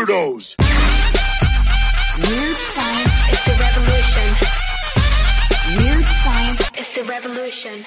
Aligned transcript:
weirdos. 0.00 0.56
Weird 2.26 2.56
science 2.56 3.28
is 3.30 3.44
the 3.44 3.56
revolution. 3.60 4.36
Weird 5.78 6.04
science 6.06 6.70
is 6.78 6.90
the 6.94 7.04
revolution. 7.04 7.84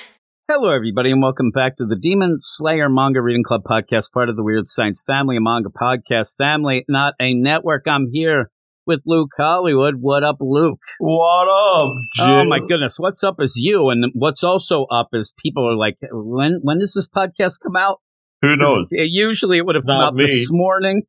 Hello, 0.47 0.69
everybody, 0.71 1.09
and 1.11 1.21
welcome 1.23 1.49
back 1.49 1.77
to 1.77 1.85
the 1.85 1.95
Demon 1.95 2.37
Slayer 2.39 2.87
Manga 2.89 3.21
Reading 3.21 3.43
Club 3.43 3.63
podcast, 3.63 4.11
part 4.11 4.29
of 4.29 4.35
the 4.35 4.43
Weird 4.43 4.67
Science 4.67 5.03
Family, 5.05 5.37
a 5.37 5.41
manga 5.41 5.69
podcast 5.69 6.35
family, 6.37 6.85
not 6.87 7.13
a 7.19 7.33
network. 7.33 7.87
I'm 7.87 8.09
here 8.11 8.51
with 8.85 8.99
Luke 9.07 9.31
Hollywood. 9.35 9.95
What 9.99 10.23
up, 10.23 10.37
Luke? 10.39 10.81
What 10.99 11.47
up, 11.47 11.89
Jim? 12.17 12.39
Oh 12.41 12.45
my 12.45 12.59
goodness, 12.59 12.99
what's 12.99 13.23
up 13.23 13.37
is 13.39 13.53
you, 13.55 13.89
and 13.89 14.05
what's 14.13 14.43
also 14.43 14.85
up 14.85 15.07
is 15.13 15.33
people 15.41 15.67
are 15.67 15.75
like, 15.77 15.97
when 16.11 16.59
when 16.61 16.77
does 16.79 16.93
this 16.93 17.09
podcast 17.09 17.59
come 17.63 17.75
out? 17.75 18.01
Who 18.43 18.55
knows? 18.57 18.89
It- 18.91 19.09
usually 19.11 19.57
it 19.57 19.65
would 19.65 19.75
have 19.75 19.85
come 19.85 19.97
Not 19.97 20.07
out 20.09 20.15
me. 20.15 20.25
this 20.27 20.49
morning. 20.51 21.03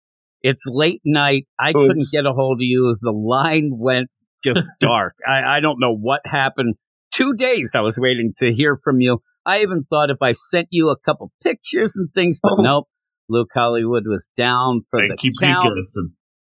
It's 0.45 0.65
late 0.67 1.01
night. 1.07 1.47
I 1.59 1.73
couldn't 1.73 2.07
get 2.12 2.27
a 2.27 2.33
hold 2.34 2.59
of 2.59 2.65
you. 2.65 2.95
The 3.01 3.12
line 3.12 3.71
went 3.73 4.09
just 4.45 4.65
dark. 4.80 5.15
I, 5.27 5.57
I 5.57 5.61
don't 5.61 5.80
know 5.80 5.97
what 5.97 6.21
happened. 6.27 6.75
Two 7.12 7.33
days 7.33 7.73
I 7.75 7.80
was 7.80 7.98
waiting 7.98 8.35
to 8.39 8.52
hear 8.52 8.77
from 8.77 9.01
you. 9.01 9.23
I 9.47 9.62
even 9.62 9.85
thought 9.85 10.11
if 10.11 10.19
I 10.21 10.33
sent 10.33 10.69
you 10.71 10.91
a 10.91 10.99
couple 10.99 11.33
pictures 11.43 11.97
and 11.97 12.11
things, 12.12 12.41
but 12.43 12.52
Oh. 12.59 12.62
nope. 12.62 12.88
Luke 13.30 13.49
Hollywood 13.55 14.02
was 14.07 14.29
down 14.37 14.83
for 14.91 15.01
Hey, 15.01 15.09
the 15.09 15.33
count, 15.41 15.79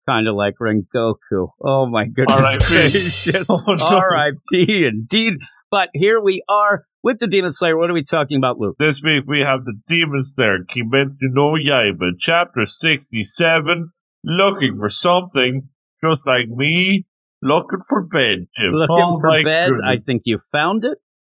kind 0.05 0.27
of 0.27 0.35
like 0.35 0.55
Rengoku. 0.61 1.47
Oh 1.63 1.85
my 1.85 2.05
goodness 2.05 2.37
R.I.P.. 2.37 2.57
gracious. 2.67 3.47
Oh, 3.49 3.63
no. 3.65 3.85
R.I.P. 3.85 4.85
Indeed. 4.85 5.35
But 5.75 5.89
here 5.93 6.21
we 6.21 6.41
are 6.47 6.85
with 7.03 7.19
the 7.19 7.27
Demon 7.27 7.51
Slayer. 7.51 7.77
What 7.77 7.89
are 7.89 7.93
we 7.93 8.01
talking 8.01 8.37
about, 8.37 8.57
Luke? 8.57 8.77
This 8.79 9.01
week 9.03 9.25
we 9.27 9.41
have 9.41 9.65
the 9.65 9.73
Demon 9.87 10.23
Slayer 10.23 10.59
Kimetsu 10.73 11.23
no 11.33 11.55
Yaiba, 11.55 12.11
chapter 12.17 12.63
67, 12.63 13.91
looking 14.23 14.77
for 14.79 14.87
something, 14.87 15.67
just 16.01 16.25
like 16.25 16.47
me, 16.47 17.05
looking 17.41 17.81
for 17.89 18.03
bed, 18.03 18.47
Jim. 18.57 18.71
looking 18.71 18.95
Oh, 19.05 19.19
for 19.19 19.43
bed. 19.43 19.71
I 19.85 19.97
think 19.97 20.21
you 20.23 20.37
found 20.37 20.85
it. 20.85 20.97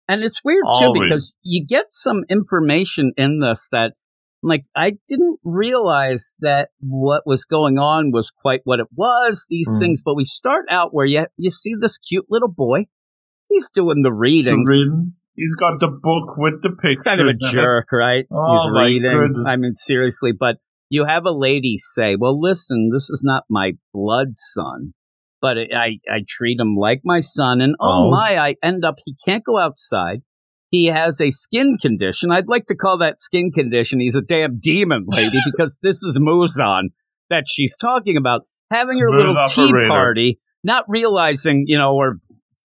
And 0.10 0.22
it's 0.22 0.44
weird 0.44 0.66
too 0.66 0.86
Always. 0.88 1.02
because 1.10 1.36
you 1.42 1.66
get 1.66 1.94
some 1.94 2.26
information 2.30 3.14
in 3.16 3.40
this 3.40 3.70
that 3.72 3.94
like 4.44 4.66
I 4.76 4.98
didn't 5.08 5.40
realize 5.46 6.34
that 6.42 6.72
what 6.82 7.24
was 7.26 7.46
going 7.46 7.78
on 7.80 8.12
was 8.12 8.32
quite 8.32 8.60
what 8.66 8.82
it 8.82 8.88
was, 8.94 9.46
these 9.50 9.70
Mm. 9.74 9.80
things, 9.80 10.04
but 10.04 10.16
we 10.18 10.26
start 10.26 10.66
out 10.70 10.94
where 10.94 11.06
you 11.06 11.26
you 11.38 11.50
see 11.52 11.74
this 11.80 11.98
cute 11.98 12.26
little 12.30 12.52
boy. 12.52 12.88
He's 13.50 13.70
doing 13.74 14.02
the 14.02 14.10
The 14.10 14.14
reading. 14.14 15.06
He's 15.36 15.56
got 15.56 15.80
the 15.80 15.88
book 15.88 16.38
with 16.38 16.62
the 16.64 16.70
pictures. 16.70 17.04
Kind 17.04 17.22
of 17.22 17.28
a 17.28 17.30
in 17.32 17.38
it. 17.42 17.52
jerk, 17.52 17.88
right? 17.92 18.26
Oh, 18.32 18.54
He's 18.58 18.72
my 18.74 18.84
reading. 18.86 19.12
goodness. 19.12 19.46
I 19.48 19.58
mean, 19.58 19.76
seriously, 19.76 20.32
but 20.32 20.58
you 20.90 21.06
have 21.06 21.26
a 21.26 21.32
lady 21.32 21.76
say, 21.78 22.16
Well, 22.16 22.40
listen, 22.40 22.90
this 22.94 23.10
is 23.10 23.22
not 23.24 23.44
my 23.50 23.74
blood 23.94 24.30
son, 24.36 24.94
but 25.42 25.58
I, 25.58 26.00
I 26.10 26.24
treat 26.28 26.60
him 26.60 26.76
like 26.76 27.02
my 27.04 27.20
son. 27.20 27.60
And 27.62 27.76
oh, 27.80 28.08
Oh. 28.08 28.12
my, 28.12 28.38
I 28.38 28.56
end 28.64 28.86
up, 28.86 28.96
he 29.06 29.16
can't 29.26 29.44
go 29.44 29.58
outside. 29.58 30.22
He 30.72 30.86
has 30.88 31.22
a 31.22 31.32
skin 31.32 31.78
condition. 31.82 32.32
I'd 32.32 32.48
like 32.48 32.66
to 32.66 32.76
call 32.76 32.98
that 32.98 33.20
skin 33.22 33.52
condition. 33.52 34.00
He's 34.00 34.16
a 34.16 34.22
damn 34.22 34.60
demon 34.60 35.06
lady 35.08 35.38
because 35.46 35.80
this 35.82 36.02
is 36.04 36.18
Muzan 36.20 36.86
that 37.30 37.46
she's 37.48 37.76
talking 37.78 38.18
about 38.18 38.42
having 38.72 38.98
her 39.00 39.10
little 39.12 39.36
tea 39.50 39.72
party, 39.88 40.40
not 40.64 40.86
realizing, 40.88 41.66
you 41.68 41.78
know, 41.78 41.94
or 41.96 42.18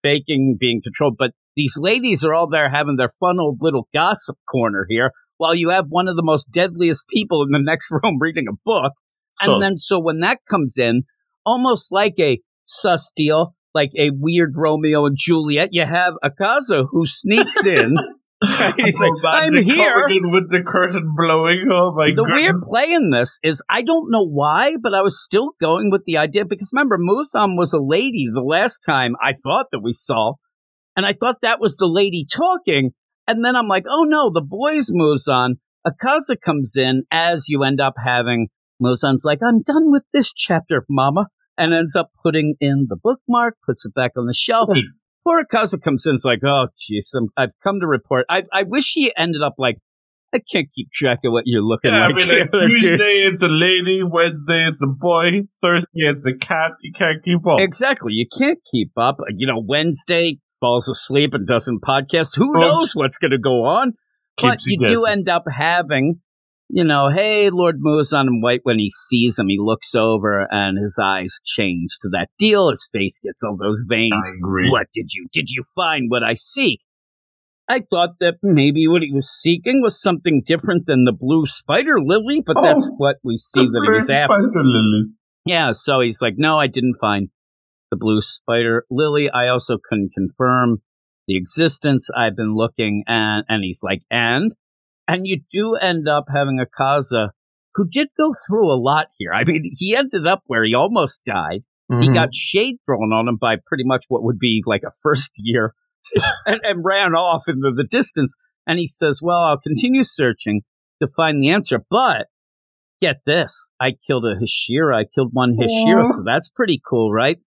faking 0.02 0.56
being 0.58 0.80
controlled, 0.82 1.16
but 1.18 1.32
these 1.56 1.76
ladies 1.76 2.24
are 2.24 2.34
all 2.34 2.48
there 2.48 2.70
having 2.70 2.96
their 2.96 3.10
fun 3.20 3.38
old 3.38 3.58
little 3.60 3.88
gossip 3.92 4.36
corner 4.50 4.86
here 4.88 5.12
while 5.36 5.54
you 5.54 5.70
have 5.70 5.86
one 5.88 6.06
of 6.06 6.16
the 6.16 6.22
most 6.22 6.50
deadliest 6.50 7.08
people 7.08 7.42
in 7.42 7.50
the 7.50 7.58
next 7.58 7.90
room 8.02 8.18
reading 8.20 8.46
a 8.48 8.56
book. 8.64 8.92
So, 9.36 9.54
and 9.54 9.62
then, 9.62 9.78
so 9.78 9.98
when 9.98 10.20
that 10.20 10.38
comes 10.48 10.76
in, 10.76 11.04
almost 11.46 11.90
like 11.90 12.14
a 12.18 12.40
sus 12.66 13.10
deal, 13.16 13.54
like 13.74 13.90
a 13.96 14.10
weird 14.10 14.52
Romeo 14.54 15.06
and 15.06 15.16
Juliet, 15.18 15.70
you 15.72 15.84
have 15.86 16.14
Akaza 16.22 16.86
who 16.90 17.06
sneaks 17.06 17.64
in. 17.64 17.94
He's 18.42 18.98
like, 18.98 19.12
I'm 19.24 19.54
here. 19.54 20.06
with 20.08 20.50
the 20.50 20.62
curtain 20.66 21.14
blowing. 21.16 21.66
Oh 21.70 21.92
my 21.94 22.06
the 22.06 22.24
goodness. 22.24 22.34
weird 22.34 22.56
play 22.62 22.92
in 22.92 23.10
this 23.10 23.38
is 23.42 23.62
I 23.68 23.82
don't 23.82 24.10
know 24.10 24.26
why, 24.26 24.76
but 24.80 24.94
I 24.94 25.02
was 25.02 25.22
still 25.22 25.50
going 25.60 25.90
with 25.90 26.04
the 26.06 26.16
idea 26.16 26.44
because 26.46 26.70
remember, 26.72 26.96
Muzan 26.96 27.58
was 27.58 27.74
a 27.74 27.80
lady 27.80 28.28
the 28.32 28.42
last 28.42 28.78
time 28.78 29.14
I 29.20 29.34
thought 29.34 29.66
that 29.72 29.80
we 29.82 29.92
saw, 29.92 30.34
and 30.96 31.04
I 31.04 31.14
thought 31.18 31.42
that 31.42 31.60
was 31.60 31.76
the 31.76 31.86
lady 31.86 32.26
talking. 32.30 32.92
And 33.26 33.44
then 33.44 33.56
I'm 33.56 33.68
like, 33.68 33.84
oh 33.88 34.04
no, 34.04 34.30
the 34.32 34.40
boy's 34.40 34.90
Muzan. 34.92 35.56
Akaza 35.86 36.40
comes 36.40 36.76
in 36.76 37.04
as 37.10 37.46
you 37.48 37.62
end 37.62 37.80
up 37.80 37.94
having 38.02 38.48
Muzan's 38.82 39.24
like, 39.24 39.40
I'm 39.42 39.62
done 39.62 39.90
with 39.90 40.04
this 40.12 40.32
chapter, 40.32 40.84
mama. 40.88 41.26
And 41.58 41.74
ends 41.74 41.94
up 41.94 42.10
putting 42.22 42.54
in 42.58 42.86
the 42.88 42.96
bookmark, 42.96 43.56
puts 43.66 43.84
it 43.84 43.92
back 43.92 44.12
on 44.16 44.24
the 44.24 44.32
shelf. 44.32 44.70
Poor 45.26 45.42
Akaza 45.44 45.80
comes 45.82 46.06
in, 46.06 46.14
it's 46.14 46.24
like, 46.24 46.40
oh, 46.44 46.68
jeez, 46.78 47.12
I've 47.36 47.52
come 47.62 47.80
to 47.80 47.86
report. 47.86 48.26
I, 48.28 48.44
I 48.52 48.62
wish 48.62 48.92
he 48.94 49.12
ended 49.16 49.42
up 49.42 49.54
like, 49.58 49.76
I 50.32 50.38
can't 50.38 50.68
keep 50.74 50.90
track 50.92 51.18
of 51.24 51.32
what 51.32 51.42
you're 51.46 51.62
looking 51.62 51.90
Yeah, 51.92 52.04
I 52.04 52.06
like. 52.06 52.14
mean, 52.16 52.28
like 52.28 52.36
here, 52.52 52.68
dude." 52.68 52.80
Tuesday 52.80 53.26
it's 53.28 53.42
a 53.42 53.48
lady, 53.48 54.02
Wednesday 54.04 54.66
it's 54.68 54.80
a 54.82 54.86
boy, 54.86 55.42
Thursday 55.60 55.88
it's 55.94 56.24
a 56.24 56.34
cat. 56.34 56.72
You 56.82 56.92
can't 56.92 57.22
keep 57.22 57.46
up. 57.46 57.58
Exactly. 57.60 58.12
You 58.14 58.26
can't 58.38 58.58
keep 58.70 58.92
up. 58.96 59.16
You 59.34 59.46
know, 59.46 59.60
Wednesday 59.66 60.38
falls 60.60 60.88
asleep 60.88 61.34
and 61.34 61.46
doesn't 61.46 61.82
podcast. 61.82 62.36
Who 62.36 62.50
Oops. 62.56 62.64
knows 62.64 62.92
what's 62.94 63.18
going 63.18 63.32
to 63.32 63.38
go 63.38 63.64
on? 63.64 63.94
but 64.40 64.64
you 64.64 64.78
you 64.80 64.88
do 64.88 65.04
end 65.04 65.28
up 65.28 65.44
having, 65.50 66.20
you 66.72 66.84
know, 66.84 67.08
hey, 67.10 67.50
Lord 67.50 67.80
Muzan 67.80 68.22
and 68.28 68.42
White, 68.42 68.60
when 68.64 68.78
he 68.78 68.90
sees 68.90 69.38
him, 69.38 69.48
he 69.48 69.58
looks 69.58 69.94
over 69.94 70.46
and 70.50 70.78
his 70.78 70.98
eyes 71.02 71.38
change 71.44 71.90
to 72.02 72.08
that 72.10 72.28
deal. 72.38 72.70
His 72.70 72.88
face 72.92 73.18
gets 73.22 73.42
all 73.42 73.56
those 73.56 73.84
veins. 73.88 74.12
What 74.70 74.86
did 74.92 75.10
you, 75.12 75.26
did 75.32 75.46
you 75.48 75.62
find 75.74 76.06
what 76.08 76.22
I 76.22 76.34
seek? 76.34 76.80
I 77.68 77.82
thought 77.88 78.18
that 78.20 78.34
maybe 78.42 78.88
what 78.88 79.02
he 79.02 79.12
was 79.12 79.30
seeking 79.30 79.80
was 79.80 80.00
something 80.00 80.42
different 80.44 80.86
than 80.86 81.04
the 81.04 81.12
blue 81.12 81.46
spider 81.46 82.00
lily, 82.04 82.42
but 82.44 82.56
Oh, 82.58 82.62
that's 82.62 82.90
what 82.96 83.16
we 83.22 83.36
see 83.36 83.60
that 83.66 83.82
he 83.84 83.90
was 83.90 84.06
First 84.08 84.10
after. 84.10 84.34
spider 84.50 84.64
lilies. 84.64 85.14
Yeah, 85.46 85.72
so 85.72 86.00
he's 86.00 86.20
like, 86.20 86.34
no, 86.36 86.58
I 86.58 86.66
didn't 86.66 86.96
find 87.00 87.28
the 87.90 87.96
blue 87.96 88.20
spider 88.22 88.84
lily. 88.90 89.30
I 89.30 89.48
also 89.48 89.78
couldn't 89.82 90.12
confirm 90.14 90.82
the 91.28 91.36
existence. 91.36 92.08
I've 92.16 92.34
been 92.36 92.54
looking, 92.56 93.04
and 93.06 93.44
and 93.48 93.62
he's 93.62 93.80
like, 93.84 94.00
and 94.10 94.52
and 95.12 95.26
you 95.26 95.40
do 95.52 95.74
end 95.76 96.08
up 96.08 96.26
having 96.32 96.58
Akaza 96.58 97.30
who 97.74 97.86
did 97.88 98.08
go 98.18 98.32
through 98.46 98.72
a 98.72 98.76
lot 98.80 99.06
here. 99.18 99.32
I 99.32 99.44
mean, 99.44 99.62
he 99.78 99.94
ended 99.96 100.26
up 100.26 100.42
where 100.46 100.64
he 100.64 100.74
almost 100.74 101.24
died. 101.24 101.60
He 101.88 102.08
Mhm. 102.08 102.14
got 102.14 102.34
shade 102.34 102.76
thrown 102.86 103.12
on 103.12 103.28
him 103.28 103.36
by 103.36 103.56
pretty 103.66 103.84
much 103.84 104.04
what 104.08 104.22
would 104.24 104.38
be 104.38 104.62
like 104.66 104.82
a 104.86 104.90
first 105.02 105.32
year, 105.36 105.74
and, 106.46 106.60
and 106.64 106.84
ran 106.84 107.14
off 107.14 107.44
into 107.48 107.70
the 107.72 107.84
distance. 107.84 108.34
And 108.66 108.78
he 108.78 108.86
says, 108.86 109.20
"Well, 109.22 109.38
I'll 109.40 109.58
continue 109.58 110.02
searching 110.04 110.62
to 111.00 111.08
find 111.16 111.40
the 111.42 111.48
answer, 111.50 111.84
but." 111.90 112.26
Get 113.02 113.20
this. 113.24 113.70
I 113.80 113.92
killed 113.92 114.26
a 114.26 114.34
Hashira. 114.36 114.94
I 114.94 115.04
killed 115.06 115.30
one 115.32 115.56
Hashira, 115.56 116.00
Aw. 116.04 116.12
so 116.12 116.22
that's 116.22 116.50
pretty 116.50 116.78
cool, 116.86 117.10
right? 117.10 117.38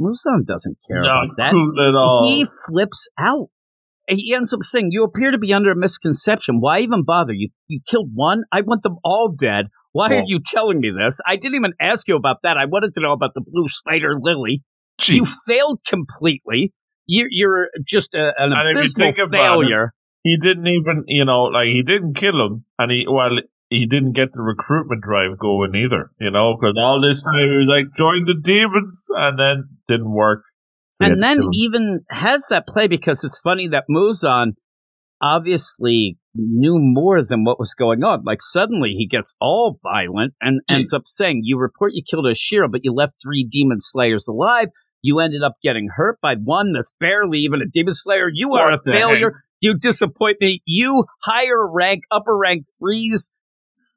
Muzan 0.00 0.46
doesn't 0.46 0.78
care 0.88 1.02
Not 1.02 1.24
about 1.24 1.36
that. 1.36 1.50
cool 1.52 1.80
at 1.86 1.94
all. 1.94 2.26
He 2.26 2.46
flips 2.66 3.08
out. 3.18 3.48
He 4.08 4.34
ends 4.34 4.52
up 4.52 4.62
saying, 4.62 4.88
You 4.90 5.04
appear 5.04 5.30
to 5.30 5.38
be 5.38 5.52
under 5.52 5.70
a 5.70 5.76
misconception. 5.76 6.60
Why 6.60 6.80
even 6.80 7.04
bother? 7.04 7.32
You 7.32 7.50
you 7.68 7.80
killed 7.86 8.10
one? 8.14 8.42
I 8.52 8.60
want 8.62 8.82
them 8.82 8.96
all 9.04 9.32
dead. 9.32 9.66
Why 9.92 10.14
are 10.16 10.22
you 10.26 10.40
telling 10.44 10.80
me 10.80 10.90
this? 10.90 11.20
I 11.26 11.36
didn't 11.36 11.56
even 11.56 11.74
ask 11.78 12.08
you 12.08 12.16
about 12.16 12.38
that. 12.44 12.56
I 12.56 12.64
wanted 12.64 12.94
to 12.94 13.00
know 13.00 13.12
about 13.12 13.34
the 13.34 13.42
blue 13.46 13.68
spider 13.68 14.16
lily. 14.18 14.62
Jeez. 15.00 15.16
You 15.16 15.26
failed 15.46 15.80
completely. 15.86 16.72
You're, 17.06 17.28
you're 17.30 17.68
just 17.84 18.14
a, 18.14 18.32
an 18.42 18.52
And 18.52 18.78
abysmal 18.78 19.10
about 19.10 19.22
it, 19.24 19.30
failure. 19.32 19.92
he 20.22 20.38
didn't 20.38 20.66
even, 20.66 21.04
you 21.08 21.24
know, 21.26 21.44
like 21.44 21.66
he 21.66 21.82
didn't 21.82 22.14
kill 22.14 22.40
him, 22.46 22.64
and 22.78 22.90
he 22.90 23.04
well, 23.10 23.30
he 23.68 23.86
didn't 23.86 24.12
get 24.12 24.32
the 24.32 24.42
recruitment 24.42 25.02
drive 25.02 25.38
going 25.38 25.74
either, 25.74 26.10
you 26.20 26.30
know, 26.30 26.56
because 26.56 26.74
all 26.78 27.00
this 27.00 27.22
time 27.22 27.48
he 27.50 27.56
was 27.56 27.68
like, 27.68 27.86
join 27.98 28.24
the 28.24 28.40
demons, 28.40 29.08
and 29.10 29.38
then 29.38 29.68
didn't 29.88 30.10
work. 30.12 30.42
So 31.02 31.08
he 31.08 31.10
had 31.10 31.12
and 31.12 31.22
then 31.22 31.42
even 31.52 32.00
has 32.10 32.46
that 32.50 32.66
play 32.66 32.86
because 32.88 33.24
it's 33.24 33.40
funny 33.40 33.68
that 33.68 33.84
Muzan 33.90 34.52
obviously 35.20 36.18
knew 36.34 36.78
more 36.78 37.22
than 37.24 37.44
what 37.44 37.58
was 37.58 37.74
going 37.74 38.02
on. 38.02 38.24
Like 38.24 38.42
suddenly 38.42 38.90
he 38.90 39.06
gets 39.06 39.34
all 39.40 39.78
violent 39.82 40.34
and 40.40 40.60
ends 40.68 40.92
up 40.92 41.02
saying, 41.06 41.42
"You 41.44 41.58
report 41.58 41.92
you 41.94 42.02
killed 42.08 42.24
Ashira, 42.26 42.70
but 42.70 42.84
you 42.84 42.92
left 42.92 43.14
three 43.22 43.44
demon 43.48 43.78
slayers 43.80 44.26
alive. 44.28 44.68
You 45.02 45.20
ended 45.20 45.42
up 45.42 45.54
getting 45.62 45.88
hurt 45.96 46.18
by 46.22 46.36
one 46.36 46.72
that's 46.72 46.94
barely 46.98 47.38
even 47.40 47.60
a 47.60 47.66
demon 47.66 47.94
slayer. 47.94 48.28
You 48.32 48.54
are 48.54 48.68
a 48.74 48.78
failure. 48.92 49.42
You 49.60 49.78
disappoint 49.78 50.38
me. 50.40 50.60
You 50.64 51.04
higher 51.22 51.68
rank, 51.70 52.04
upper 52.10 52.36
rank 52.36 52.64
threes. 52.78 53.30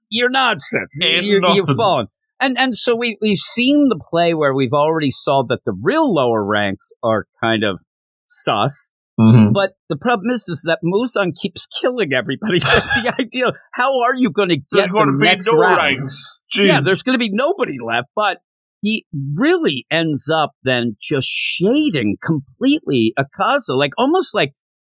You're 0.10 0.30
nonsense. 0.30 0.98
You're, 1.26 1.42
you've 1.56 1.68
fallen." 1.78 2.08
And 2.40 2.58
and 2.58 2.76
so 2.76 2.96
we 2.96 3.18
we've 3.22 3.38
seen 3.40 3.88
the 3.90 4.00
play 4.10 4.34
where 4.34 4.54
we've 4.54 4.74
already 4.74 5.12
saw 5.12 5.44
that 5.50 5.62
the 5.66 5.74
real 5.82 6.14
lower 6.14 6.44
ranks 6.44 6.92
are 7.04 7.26
kind 7.42 7.64
of 7.64 7.80
sus. 8.28 8.92
Mhm. 9.20 9.54
But 9.54 9.72
the 9.88 9.96
problem 9.96 10.30
is, 10.30 10.50
is 10.50 10.64
that 10.68 10.80
Muzan 10.84 11.34
keeps 11.34 11.66
killing 11.82 12.12
everybody. 12.14 12.60
That's 12.60 12.86
the 13.02 13.14
idea. 13.20 13.54
How 13.72 14.02
are 14.04 14.14
you 14.16 14.30
going 14.30 14.50
to 14.50 14.58
get 14.58 14.90
the 14.90 15.18
next 15.18 15.48
no 15.48 15.58
round? 15.58 15.78
ranks. 15.78 16.44
Yeah, 16.54 16.82
there's 16.82 17.02
going 17.04 17.18
to 17.18 17.20
be 17.20 17.30
nobody 17.32 17.78
left. 17.82 18.10
But 18.16 18.40
he 18.82 19.06
really 19.36 19.86
ends 19.90 20.30
up 20.30 20.52
then 20.64 20.98
just 21.02 21.28
shading 21.30 22.18
completely 22.22 23.14
Akaza, 23.18 23.70
like 23.78 23.92
almost 23.98 24.36
like, 24.36 24.52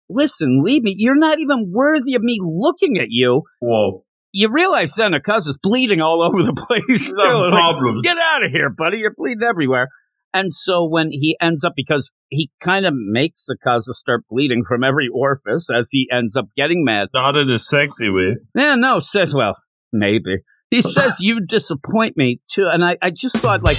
listen, 0.09 0.63
leave 0.63 0.83
me. 0.85 0.95
You're 0.97 1.17
not 1.19 1.41
even 1.41 1.73
worthy 1.75 2.15
of 2.15 2.23
me 2.23 2.39
looking 2.41 2.99
at 2.99 3.09
you. 3.11 3.43
Whoa. 3.61 4.05
You 4.33 4.51
realize 4.51 4.95
then 4.95 5.13
Akaza's 5.13 5.59
bleeding 5.63 6.01
all 6.01 6.23
over 6.23 6.43
the 6.43 6.55
place. 6.67 7.09
Too. 7.09 7.17
having 7.17 7.41
Like, 7.43 7.53
problems. 7.53 8.03
Get 8.03 8.19
out 8.19 8.45
of 8.45 8.51
here, 8.51 8.71
buddy. 8.71 8.99
You're 8.99 9.15
bleeding 9.17 9.43
everywhere. 9.49 9.89
And 10.35 10.55
so 10.55 10.89
when 10.89 11.11
he 11.11 11.37
ends 11.41 11.63
up, 11.63 11.75
because 11.77 12.11
he 12.31 12.51
kind 12.61 12.87
of 12.87 12.95
makes 12.97 13.45
the 13.47 13.57
Akaza 13.63 13.93
start 13.93 14.25
bleeding 14.31 14.65
from 14.67 14.83
every 14.83 15.09
orifice 15.13 15.69
as 15.69 15.91
he 15.91 16.09
ends 16.11 16.37
up 16.37 16.47
getting 16.57 16.85
mad. 16.85 17.09
Not 17.13 17.37
in 17.37 17.51
a 17.51 17.59
sexy 17.59 18.09
way. 18.09 18.37
Yeah, 18.55 18.77
no, 18.77 18.99
says, 18.99 19.35
well, 19.35 19.55
maybe. 19.93 20.39
He 20.71 20.81
says, 20.83 21.19
you 21.21 21.45
disappoint 21.45 22.17
me 22.17 22.41
too. 22.51 22.67
And 22.67 22.83
I, 22.83 22.97
I 23.03 23.11
just 23.11 23.37
thought, 23.37 23.63
like, 23.63 23.77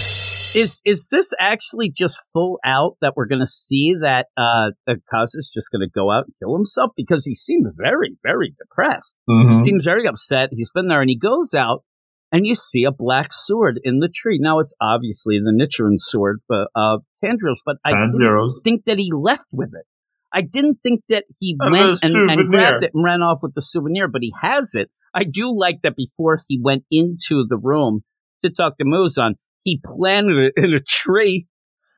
is 0.55 0.81
is 0.85 1.09
this 1.09 1.33
actually 1.39 1.91
just 1.91 2.21
full 2.31 2.59
out 2.65 2.97
that 3.01 3.13
we're 3.15 3.27
going 3.27 3.41
to 3.41 3.45
see 3.45 3.95
that 4.01 4.27
uh, 4.37 4.71
Akaza's 4.87 5.51
just 5.53 5.71
going 5.71 5.81
to 5.81 5.89
go 5.93 6.11
out 6.11 6.25
and 6.25 6.33
kill 6.39 6.55
himself? 6.55 6.91
Because 6.95 7.25
he 7.25 7.35
seems 7.35 7.75
very, 7.77 8.17
very 8.23 8.55
depressed. 8.57 9.17
Mm-hmm. 9.29 9.59
Seems 9.59 9.85
very 9.85 10.07
upset. 10.07 10.49
He's 10.51 10.71
been 10.73 10.87
there 10.87 11.01
and 11.01 11.09
he 11.09 11.17
goes 11.17 11.53
out 11.53 11.83
and 12.31 12.45
you 12.45 12.55
see 12.55 12.83
a 12.83 12.91
black 12.91 13.31
sword 13.31 13.79
in 13.83 13.99
the 13.99 14.09
tree. 14.13 14.39
Now, 14.41 14.59
it's 14.59 14.73
obviously 14.81 15.39
the 15.39 15.51
Nichirin 15.51 15.99
sword 15.99 16.41
but, 16.49 16.67
of 16.75 17.03
Tandros, 17.23 17.59
but 17.65 17.77
I 17.85 17.91
And 17.91 18.11
didn't 18.11 18.53
think 18.63 18.85
that 18.85 18.97
he 18.97 19.11
left 19.13 19.45
with 19.51 19.69
it. 19.73 19.85
I 20.33 20.41
didn't 20.41 20.79
think 20.81 21.01
that 21.09 21.25
he 21.39 21.55
A 21.61 21.69
went 21.69 22.03
and, 22.03 22.31
and 22.31 22.51
grabbed 22.51 22.83
it 22.83 22.91
and 22.93 23.03
ran 23.03 23.21
off 23.21 23.39
with 23.43 23.53
the 23.53 23.61
souvenir, 23.61 24.07
but 24.07 24.23
he 24.23 24.33
has 24.41 24.73
it. 24.73 24.89
I 25.13 25.25
do 25.25 25.55
like 25.55 25.83
that 25.83 25.95
before 25.95 26.39
he 26.49 26.59
went 26.59 26.85
into 26.89 27.45
the 27.47 27.57
room 27.61 28.01
to 28.43 28.49
talk 28.49 28.79
to 28.79 28.83
Muzan, 28.83 29.35
he 29.63 29.81
planted 29.83 30.37
it 30.37 30.53
in 30.57 30.73
a 30.73 30.79
tree. 30.79 31.47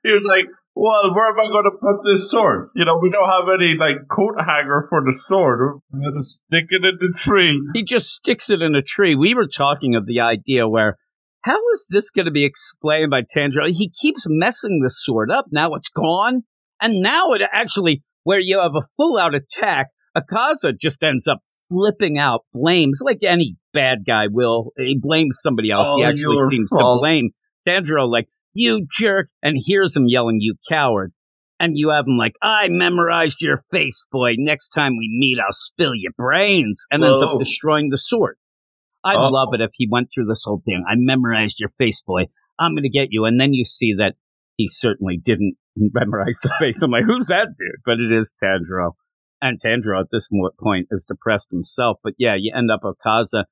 He 0.03 0.11
was 0.11 0.23
like, 0.23 0.45
well, 0.75 1.13
where 1.15 1.29
am 1.29 1.39
I 1.39 1.47
going 1.47 1.63
to 1.63 1.77
put 1.81 2.03
this 2.03 2.29
sword? 2.29 2.69
You 2.75 2.85
know, 2.85 2.99
we 3.01 3.09
don't 3.09 3.27
have 3.27 3.45
any, 3.59 3.75
like, 3.75 4.07
coat 4.09 4.35
hanger 4.39 4.85
for 4.89 5.01
the 5.05 5.13
sword. 5.13 5.79
I'm 5.93 6.01
going 6.01 6.13
to 6.15 6.21
stick 6.21 6.65
it 6.69 6.83
in 6.85 6.97
the 6.99 7.17
tree. 7.17 7.61
He 7.73 7.83
just 7.83 8.09
sticks 8.09 8.49
it 8.49 8.61
in 8.61 8.75
a 8.75 8.81
tree. 8.81 9.15
We 9.15 9.33
were 9.33 9.47
talking 9.47 9.95
of 9.95 10.05
the 10.05 10.19
idea 10.19 10.67
where 10.67 10.97
how 11.43 11.59
is 11.73 11.87
this 11.91 12.09
going 12.09 12.25
to 12.25 12.31
be 12.31 12.43
explained 12.43 13.11
by 13.11 13.21
Tanjiro? 13.21 13.69
He 13.71 13.89
keeps 13.89 14.25
messing 14.27 14.79
the 14.81 14.89
sword 14.89 15.31
up. 15.31 15.45
Now 15.51 15.73
it's 15.75 15.89
gone. 15.89 16.41
And 16.81 17.01
now 17.01 17.31
it 17.33 17.41
actually, 17.53 18.03
where 18.23 18.39
you 18.39 18.59
have 18.59 18.75
a 18.75 18.81
full 18.97 19.17
out 19.17 19.33
attack, 19.35 19.87
Akaza 20.17 20.77
just 20.77 21.01
ends 21.03 21.27
up 21.27 21.39
flipping 21.71 22.17
out, 22.17 22.41
blames 22.53 22.99
like 23.03 23.19
any 23.23 23.55
bad 23.73 23.99
guy 24.05 24.25
will. 24.29 24.71
He 24.75 24.97
blames 24.99 25.39
somebody 25.41 25.71
else. 25.71 25.95
he 25.97 26.03
Oh, 26.03 26.07
actually 26.07 26.49
seems 26.49 26.69
fault. 26.71 26.97
to 26.97 27.01
blame 27.01 27.29
Tanjiro, 27.67 28.09
like, 28.09 28.27
you 28.53 28.87
jerk, 28.89 29.29
and 29.43 29.57
hears 29.59 29.95
him 29.95 30.05
yelling, 30.07 30.37
you 30.39 30.55
coward. 30.69 31.11
And 31.59 31.77
you 31.77 31.89
have 31.89 32.05
him 32.05 32.17
like, 32.17 32.35
I 32.41 32.67
memorized 32.69 33.41
your 33.41 33.61
face, 33.71 34.05
boy. 34.11 34.35
Next 34.37 34.69
time 34.69 34.97
we 34.97 35.09
meet, 35.09 35.39
I'll 35.39 35.53
spill 35.53 35.95
your 35.95 36.11
brains. 36.17 36.85
And 36.91 37.03
ends 37.03 37.21
up 37.21 37.39
destroying 37.39 37.89
the 37.89 37.97
sword. 37.97 38.37
I'd 39.05 39.15
Uh-oh. 39.15 39.29
love 39.29 39.49
it 39.53 39.61
if 39.61 39.71
he 39.75 39.87
went 39.89 40.09
through 40.13 40.25
this 40.25 40.43
whole 40.43 40.61
thing. 40.65 40.83
I 40.87 40.95
memorized 40.97 41.59
your 41.59 41.69
face, 41.69 42.01
boy. 42.01 42.25
I'm 42.59 42.73
going 42.73 42.83
to 42.83 42.89
get 42.89 43.09
you. 43.11 43.23
And 43.25 43.39
then 43.39 43.53
you 43.53 43.63
see 43.63 43.93
that 43.93 44.15
he 44.57 44.67
certainly 44.67 45.17
didn't 45.17 45.55
memorize 45.75 46.39
the 46.41 46.53
face. 46.59 46.81
I'm 46.81 46.91
like, 46.91 47.05
who's 47.05 47.27
that 47.27 47.49
dude? 47.57 47.81
But 47.85 47.99
it 47.99 48.11
is 48.11 48.33
Tandro. 48.37 48.95
And 49.41 49.59
Tandro 49.59 49.99
at 49.99 50.07
this 50.11 50.27
point 50.61 50.87
is 50.91 51.05
depressed 51.05 51.49
himself. 51.51 51.99
But 52.03 52.13
yeah, 52.17 52.35
you 52.37 52.51
end 52.55 52.71
up 52.71 52.81
Akaza 52.81 53.45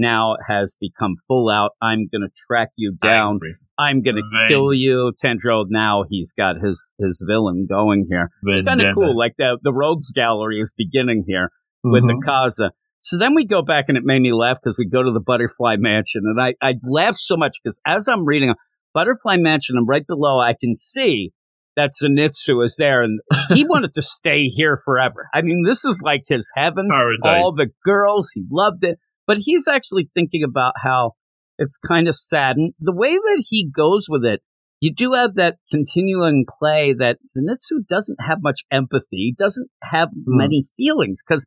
now 0.00 0.36
has 0.48 0.76
become 0.80 1.14
full 1.28 1.50
out. 1.50 1.72
I'm 1.82 2.08
going 2.10 2.22
to 2.22 2.30
track 2.46 2.70
you 2.76 2.96
down. 3.02 3.38
I'm 3.78 4.02
going 4.02 4.16
to 4.16 4.22
kill 4.48 4.74
you. 4.74 5.12
Tanjiro 5.24 5.64
now 5.68 6.04
he's 6.08 6.32
got 6.32 6.56
his, 6.62 6.92
his 6.98 7.22
villain 7.26 7.66
going 7.68 8.06
here. 8.10 8.30
It's 8.44 8.62
kind 8.62 8.80
of 8.80 8.94
cool. 8.94 9.16
Like 9.16 9.34
the, 9.38 9.58
the 9.62 9.72
rogues 9.72 10.12
gallery 10.12 10.60
is 10.60 10.74
beginning 10.76 11.24
here 11.26 11.50
with 11.84 12.04
Mhm. 12.04 12.18
Akaza. 12.22 12.70
So 13.02 13.16
then 13.16 13.34
we 13.34 13.46
go 13.46 13.62
back 13.62 13.86
and 13.88 13.96
it 13.96 14.04
made 14.04 14.20
me 14.20 14.32
laugh 14.32 14.58
because 14.62 14.78
we 14.78 14.86
go 14.86 15.02
to 15.02 15.10
the 15.10 15.20
Butterfly 15.20 15.76
Mansion 15.78 16.22
and 16.26 16.40
I, 16.40 16.54
I 16.60 16.74
laugh 16.82 17.16
so 17.16 17.36
much 17.36 17.56
because 17.62 17.80
as 17.86 18.06
I'm 18.08 18.26
reading 18.26 18.54
Butterfly 18.92 19.36
Mansion 19.38 19.76
and 19.78 19.88
right 19.88 20.06
below 20.06 20.38
I 20.38 20.54
can 20.60 20.76
see 20.76 21.32
that 21.76 21.92
Zenitsu 22.02 22.62
is 22.62 22.76
there 22.76 23.02
and 23.02 23.20
he 23.54 23.64
wanted 23.68 23.94
to 23.94 24.02
stay 24.02 24.48
here 24.48 24.76
forever. 24.76 25.28
I 25.32 25.40
mean, 25.40 25.62
this 25.64 25.84
is 25.84 26.02
like 26.04 26.24
his 26.28 26.50
heaven. 26.54 26.88
Paradise. 26.90 27.42
All 27.42 27.54
the 27.54 27.70
girls, 27.84 28.30
he 28.34 28.44
loved 28.50 28.84
it. 28.84 28.98
But 29.30 29.38
he's 29.38 29.68
actually 29.68 30.10
thinking 30.12 30.42
about 30.42 30.72
how 30.82 31.12
it's 31.56 31.76
kind 31.76 32.08
of 32.08 32.16
sad. 32.16 32.56
And 32.56 32.72
the 32.80 32.92
way 32.92 33.14
that 33.14 33.44
he 33.48 33.64
goes 33.64 34.06
with 34.08 34.24
it, 34.24 34.40
you 34.80 34.92
do 34.92 35.12
have 35.12 35.36
that 35.36 35.58
continuing 35.70 36.46
play 36.58 36.94
that 36.94 37.18
Zenitsu 37.38 37.86
doesn't 37.88 38.18
have 38.20 38.38
much 38.42 38.62
empathy. 38.72 39.32
Doesn't 39.38 39.70
have 39.84 40.08
hmm. 40.08 40.36
many 40.36 40.64
feelings 40.76 41.22
because 41.24 41.46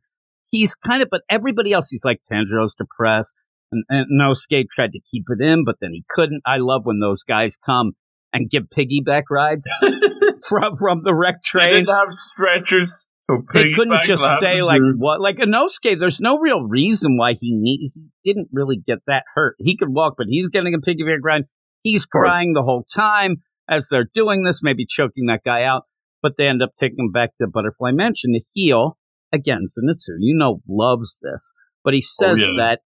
he's 0.50 0.74
kind 0.74 1.02
of, 1.02 1.08
but 1.10 1.24
everybody 1.28 1.74
else, 1.74 1.90
he's 1.90 2.06
like, 2.06 2.20
Tanjiro's 2.32 2.74
depressed. 2.74 3.36
And, 3.70 3.84
and 3.90 4.06
Nosuke 4.18 4.64
tried 4.70 4.92
to 4.92 5.00
keep 5.10 5.24
it 5.28 5.44
in, 5.44 5.66
but 5.66 5.76
then 5.82 5.90
he 5.92 6.04
couldn't. 6.08 6.40
I 6.46 6.56
love 6.60 6.86
when 6.86 7.00
those 7.00 7.22
guys 7.22 7.58
come 7.66 7.92
and 8.32 8.48
give 8.48 8.64
piggyback 8.74 9.24
rides 9.30 9.68
from, 10.48 10.74
from 10.76 11.02
the 11.04 11.14
wreck 11.14 11.42
train. 11.42 11.74
They 11.74 11.80
didn't 11.80 11.94
have 11.94 12.10
stretchers. 12.12 13.06
So 13.30 13.42
they 13.54 13.72
couldn't 13.72 14.02
just 14.04 14.22
say 14.40 14.62
like 14.62 14.80
do- 14.80 14.96
what 14.98 15.20
like 15.20 15.36
Inosuke. 15.36 15.98
There's 15.98 16.20
no 16.20 16.38
real 16.38 16.62
reason 16.62 17.16
why 17.16 17.32
he 17.32 17.52
need 17.54 17.90
he 17.94 18.06
didn't 18.22 18.48
really 18.52 18.76
get 18.76 18.98
that 19.06 19.24
hurt. 19.34 19.56
He 19.58 19.76
could 19.76 19.88
walk, 19.88 20.14
but 20.18 20.26
he's 20.28 20.50
getting 20.50 20.74
a 20.74 20.78
piggyback 20.78 21.20
ride. 21.22 21.44
He's 21.82 22.06
crying 22.06 22.52
the 22.52 22.62
whole 22.62 22.84
time 22.94 23.36
as 23.68 23.88
they're 23.88 24.08
doing 24.14 24.42
this, 24.42 24.62
maybe 24.62 24.86
choking 24.88 25.26
that 25.26 25.42
guy 25.44 25.64
out. 25.64 25.84
But 26.22 26.36
they 26.36 26.48
end 26.48 26.62
up 26.62 26.72
taking 26.78 26.98
him 26.98 27.12
back 27.12 27.36
to 27.38 27.46
Butterfly 27.46 27.92
Mansion 27.92 28.32
to 28.32 28.40
heal. 28.54 28.98
Again, 29.32 29.66
Zenitsu, 29.66 30.16
you 30.20 30.36
know, 30.36 30.60
loves 30.68 31.18
this, 31.22 31.52
but 31.82 31.92
he 31.92 32.00
says 32.00 32.40
yeah. 32.40 32.52
that, 32.56 32.80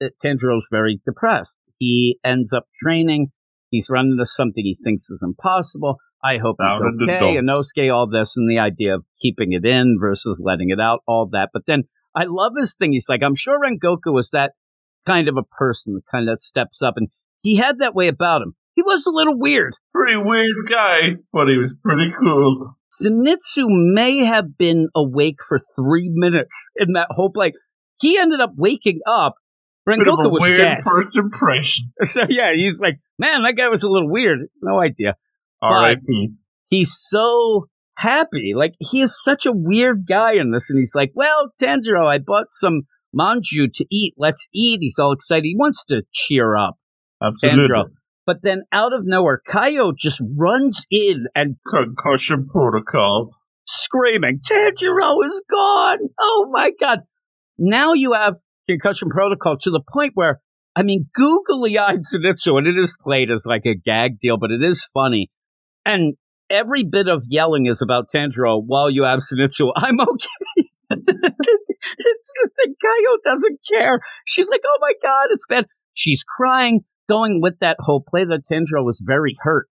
that 0.00 0.12
Tanjiro's 0.22 0.68
very 0.70 1.00
depressed. 1.04 1.56
He 1.78 2.18
ends 2.24 2.52
up 2.52 2.66
training. 2.82 3.28
He's 3.70 3.88
running 3.88 4.12
into 4.12 4.26
something 4.26 4.64
he 4.64 4.74
thinks 4.74 5.08
is 5.10 5.22
impossible. 5.22 5.98
I 6.24 6.38
hope 6.38 6.56
he's 6.60 6.78
Down 6.78 6.88
in 6.88 7.06
the 7.06 7.12
okay. 7.12 7.36
Inosuke, 7.36 7.92
all 7.92 8.08
this, 8.08 8.36
and 8.36 8.48
the 8.48 8.58
idea 8.58 8.94
of 8.94 9.04
keeping 9.20 9.52
it 9.52 9.66
in 9.66 9.96
versus 10.00 10.40
letting 10.44 10.70
it 10.70 10.80
out, 10.80 11.00
all 11.06 11.28
that. 11.32 11.50
But 11.52 11.66
then 11.66 11.84
I 12.14 12.24
love 12.28 12.52
his 12.56 12.74
thing. 12.74 12.92
He's 12.92 13.08
like, 13.08 13.22
I'm 13.22 13.34
sure 13.34 13.58
Rengoku 13.58 14.12
was 14.12 14.30
that 14.30 14.52
kind 15.04 15.28
of 15.28 15.36
a 15.36 15.42
person, 15.42 15.94
the 15.94 16.02
kind 16.10 16.28
that 16.28 16.40
steps 16.40 16.80
up, 16.80 16.94
and 16.96 17.08
he 17.42 17.56
had 17.56 17.78
that 17.78 17.94
way 17.94 18.08
about 18.08 18.42
him. 18.42 18.54
He 18.74 18.82
was 18.82 19.04
a 19.04 19.10
little 19.10 19.38
weird. 19.38 19.74
Pretty 19.92 20.16
weird 20.16 20.68
guy, 20.70 21.16
but 21.32 21.48
he 21.48 21.58
was 21.58 21.74
pretty 21.82 22.12
cool. 22.18 22.74
Zenitsu 23.02 23.66
may 23.68 24.24
have 24.24 24.56
been 24.56 24.88
awake 24.94 25.40
for 25.46 25.58
three 25.76 26.10
minutes 26.12 26.70
in 26.76 26.92
that 26.92 27.08
whole 27.10 27.30
play. 27.30 27.52
He 28.00 28.18
ended 28.18 28.40
up 28.40 28.52
waking 28.56 29.00
up. 29.06 29.34
Rengoku 29.88 30.30
was 30.30 30.42
weird 30.42 30.56
dead. 30.56 30.78
first 30.84 31.16
impression. 31.16 31.92
So 32.04 32.24
yeah, 32.28 32.52
he's 32.52 32.80
like, 32.80 32.98
man, 33.18 33.42
that 33.42 33.56
guy 33.56 33.68
was 33.68 33.82
a 33.82 33.88
little 33.88 34.10
weird. 34.10 34.40
No 34.62 34.80
idea. 34.80 35.16
R.I.P. 35.62 36.30
He's 36.68 36.96
so 36.98 37.68
happy. 37.96 38.52
Like 38.56 38.74
he 38.80 39.00
is 39.00 39.22
such 39.22 39.46
a 39.46 39.52
weird 39.52 40.06
guy 40.08 40.34
in 40.34 40.50
this, 40.50 40.70
and 40.70 40.78
he's 40.78 40.94
like, 40.94 41.12
well, 41.14 41.52
Tanjiro, 41.60 42.06
I 42.06 42.18
bought 42.18 42.46
some 42.50 42.82
manju 43.18 43.72
to 43.74 43.86
eat. 43.90 44.14
Let's 44.16 44.46
eat. 44.54 44.78
He's 44.80 44.98
all 44.98 45.12
excited. 45.12 45.44
He 45.44 45.56
wants 45.56 45.84
to 45.86 46.02
cheer 46.12 46.56
up 46.56 46.76
Absolutely. 47.22 47.68
Tanjiro. 47.68 47.84
But 48.24 48.42
then 48.42 48.62
out 48.70 48.92
of 48.92 49.00
nowhere, 49.04 49.40
Kaio 49.48 49.92
just 49.96 50.22
runs 50.36 50.86
in 50.90 51.26
and 51.34 51.56
Concussion 51.68 52.46
protocol. 52.46 53.30
screaming, 53.66 54.40
Tanjiro 54.48 55.24
is 55.24 55.42
gone. 55.50 55.98
Oh 56.20 56.48
my 56.52 56.70
God. 56.78 57.00
Now 57.58 57.92
you 57.92 58.12
have 58.12 58.36
concussion 58.68 59.08
protocol 59.08 59.58
to 59.58 59.70
the 59.70 59.82
point 59.92 60.12
where, 60.14 60.40
I 60.74 60.82
mean, 60.82 61.06
googly 61.14 61.78
eyed 61.78 62.00
Zenitsu, 62.00 62.56
and 62.58 62.66
it 62.66 62.76
is 62.76 62.96
played 63.02 63.30
as 63.30 63.44
like 63.46 63.66
a 63.66 63.74
gag 63.74 64.18
deal, 64.20 64.38
but 64.38 64.50
it 64.50 64.62
is 64.62 64.88
funny. 64.94 65.30
And 65.84 66.14
every 66.50 66.84
bit 66.84 67.08
of 67.08 67.24
yelling 67.28 67.66
is 67.66 67.82
about 67.82 68.08
Tanjiro 68.14 68.62
while 68.64 68.90
you 68.90 69.04
have 69.04 69.20
Zenitsu. 69.20 69.72
I'm 69.76 70.00
okay. 70.00 70.68
it's 70.90 72.32
the. 72.56 72.74
Kaio 72.84 73.16
doesn't 73.24 73.60
care. 73.70 74.00
She's 74.26 74.48
like, 74.48 74.60
oh 74.64 74.78
my 74.80 74.92
God, 75.02 75.28
it's 75.30 75.46
bad. 75.48 75.66
She's 75.94 76.24
crying, 76.24 76.80
going 77.08 77.40
with 77.42 77.58
that 77.60 77.76
whole 77.80 78.02
play 78.06 78.24
that 78.24 78.44
Tanjiro 78.50 78.84
was 78.84 79.02
very 79.04 79.36
hurt. 79.40 79.66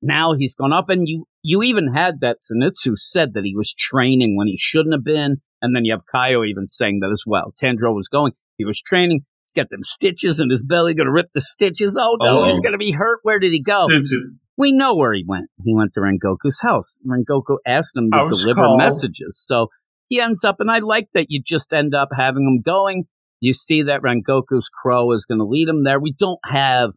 Now 0.00 0.34
he's 0.38 0.54
gone 0.54 0.72
off, 0.72 0.88
and 0.88 1.08
you 1.08 1.24
you 1.42 1.62
even 1.62 1.92
had 1.92 2.20
that 2.20 2.38
Zenitsu 2.42 2.96
said 2.96 3.34
that 3.34 3.44
he 3.44 3.54
was 3.56 3.74
training 3.74 4.36
when 4.36 4.46
he 4.46 4.56
shouldn't 4.58 4.94
have 4.94 5.04
been, 5.04 5.38
and 5.60 5.74
then 5.74 5.84
you 5.84 5.92
have 5.92 6.04
Kaio 6.14 6.46
even 6.46 6.66
saying 6.66 7.00
that 7.00 7.10
as 7.10 7.24
well. 7.26 7.52
Tanjiro 7.60 7.94
was 7.94 8.08
going, 8.08 8.32
he 8.58 8.64
was 8.64 8.80
training. 8.80 9.20
He's 9.46 9.54
got 9.54 9.70
them 9.70 9.82
stitches 9.82 10.40
in 10.40 10.50
his 10.50 10.62
belly, 10.62 10.94
gonna 10.94 11.10
rip 11.10 11.32
the 11.32 11.40
stitches. 11.40 11.98
Oh 12.00 12.16
no, 12.20 12.42
Oh. 12.42 12.44
he's 12.44 12.60
gonna 12.60 12.78
be 12.78 12.92
hurt. 12.92 13.20
Where 13.22 13.38
did 13.40 13.50
he 13.52 13.62
go? 13.66 13.86
Stitches. 13.86 14.38
We 14.58 14.72
know 14.72 14.96
where 14.96 15.14
he 15.14 15.24
went. 15.26 15.46
He 15.64 15.72
went 15.72 15.92
to 15.94 16.00
Rengoku's 16.00 16.60
house. 16.60 16.98
Rengoku 17.06 17.58
asked 17.64 17.96
him 17.96 18.10
to 18.10 18.28
deliver 18.28 18.62
call. 18.62 18.76
messages. 18.76 19.40
So 19.40 19.68
he 20.08 20.20
ends 20.20 20.42
up, 20.42 20.56
and 20.58 20.70
I 20.70 20.80
like 20.80 21.08
that 21.14 21.26
you 21.28 21.40
just 21.40 21.72
end 21.72 21.94
up 21.94 22.08
having 22.12 22.42
him 22.42 22.60
going. 22.60 23.04
You 23.40 23.52
see 23.52 23.82
that 23.84 24.02
Rengoku's 24.02 24.68
crow 24.68 25.12
is 25.12 25.24
going 25.24 25.38
to 25.38 25.44
lead 25.44 25.68
him 25.68 25.84
there. 25.84 26.00
We 26.00 26.12
don't 26.12 26.40
have 26.44 26.90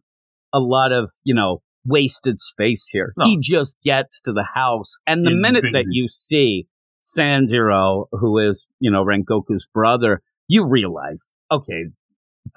a 0.52 0.58
lot 0.58 0.90
of, 0.90 1.12
you 1.22 1.34
know, 1.34 1.62
wasted 1.84 2.40
space 2.40 2.88
here. 2.90 3.12
No. 3.16 3.26
He 3.26 3.38
just 3.40 3.76
gets 3.82 4.20
to 4.22 4.32
the 4.32 4.46
house. 4.54 4.98
And 5.06 5.24
the 5.24 5.30
In 5.30 5.40
minute 5.40 5.64
that 5.72 5.86
you 5.88 6.08
see 6.08 6.66
Sanjiro, 7.04 8.06
who 8.10 8.38
is, 8.38 8.68
you 8.80 8.90
know, 8.90 9.04
Rengoku's 9.04 9.68
brother, 9.72 10.20
you 10.48 10.66
realize, 10.66 11.34
okay, 11.50 11.84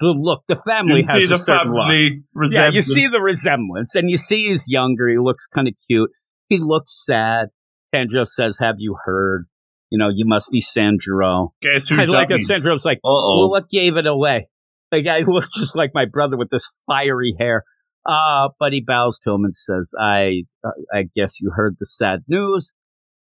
the 0.00 0.08
look, 0.08 0.42
the 0.48 0.56
family 0.56 1.00
You 1.00 1.06
has 1.06 1.24
a 1.24 1.28
the 1.28 1.38
certain 1.38 1.72
look. 1.72 2.52
Yeah, 2.52 2.70
you 2.70 2.82
see 2.82 3.08
the 3.08 3.20
resemblance, 3.20 3.94
and 3.94 4.10
you 4.10 4.16
see 4.16 4.48
he's 4.48 4.64
younger. 4.66 5.08
He 5.08 5.18
looks 5.18 5.46
kind 5.46 5.68
of 5.68 5.74
cute. 5.88 6.10
He 6.48 6.58
looks 6.58 7.04
sad. 7.04 7.48
Tanjiro 7.94 8.26
says, 8.26 8.58
"Have 8.60 8.76
you 8.78 8.96
heard? 9.04 9.46
You 9.90 9.98
know, 9.98 10.08
you 10.08 10.26
must 10.26 10.50
be 10.50 10.60
Sanjiro." 10.60 11.50
Guess 11.62 11.88
who 11.88 12.00
I 12.00 12.04
like 12.04 12.28
dummies? 12.28 12.50
Sanjiro's 12.50 12.84
like, 12.84 12.98
Uh-oh. 12.98 13.40
"Well, 13.40 13.50
what 13.50 13.68
gave 13.68 13.96
it 13.96 14.06
away?" 14.06 14.48
The 14.90 15.02
guy 15.02 15.20
looks 15.26 15.48
just 15.56 15.76
like 15.76 15.92
my 15.94 16.04
brother 16.04 16.36
with 16.36 16.50
this 16.50 16.68
fiery 16.86 17.34
hair. 17.38 17.64
Uh, 18.04 18.50
but 18.60 18.72
he 18.72 18.80
bows 18.80 19.18
to 19.20 19.32
him 19.32 19.44
and 19.44 19.54
says, 19.54 19.92
"I, 19.98 20.42
uh, 20.64 20.70
I 20.92 21.04
guess 21.14 21.40
you 21.40 21.52
heard 21.54 21.76
the 21.78 21.86
sad 21.86 22.20
news. 22.28 22.74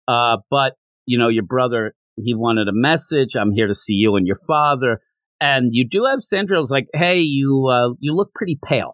Uh, 0.07 0.37
but 0.49 0.73
you 1.05 1.17
know, 1.17 1.29
your 1.29 1.43
brother, 1.43 1.93
he 2.15 2.35
wanted 2.35 2.67
a 2.67 2.73
message. 2.73 3.35
I'm 3.35 3.51
here 3.51 3.67
to 3.67 3.75
see 3.75 3.93
you 3.93 4.15
and 4.17 4.27
your 4.27 4.37
father." 4.47 5.01
And 5.41 5.69
you 5.71 5.87
do 5.87 6.05
have 6.09 6.19
Sanjiro's 6.19 6.71
like, 6.71 6.87
"Hey, 6.93 7.19
you, 7.21 7.67
uh, 7.71 7.93
you 7.99 8.13
look 8.15 8.33
pretty 8.33 8.59
pale. 8.63 8.93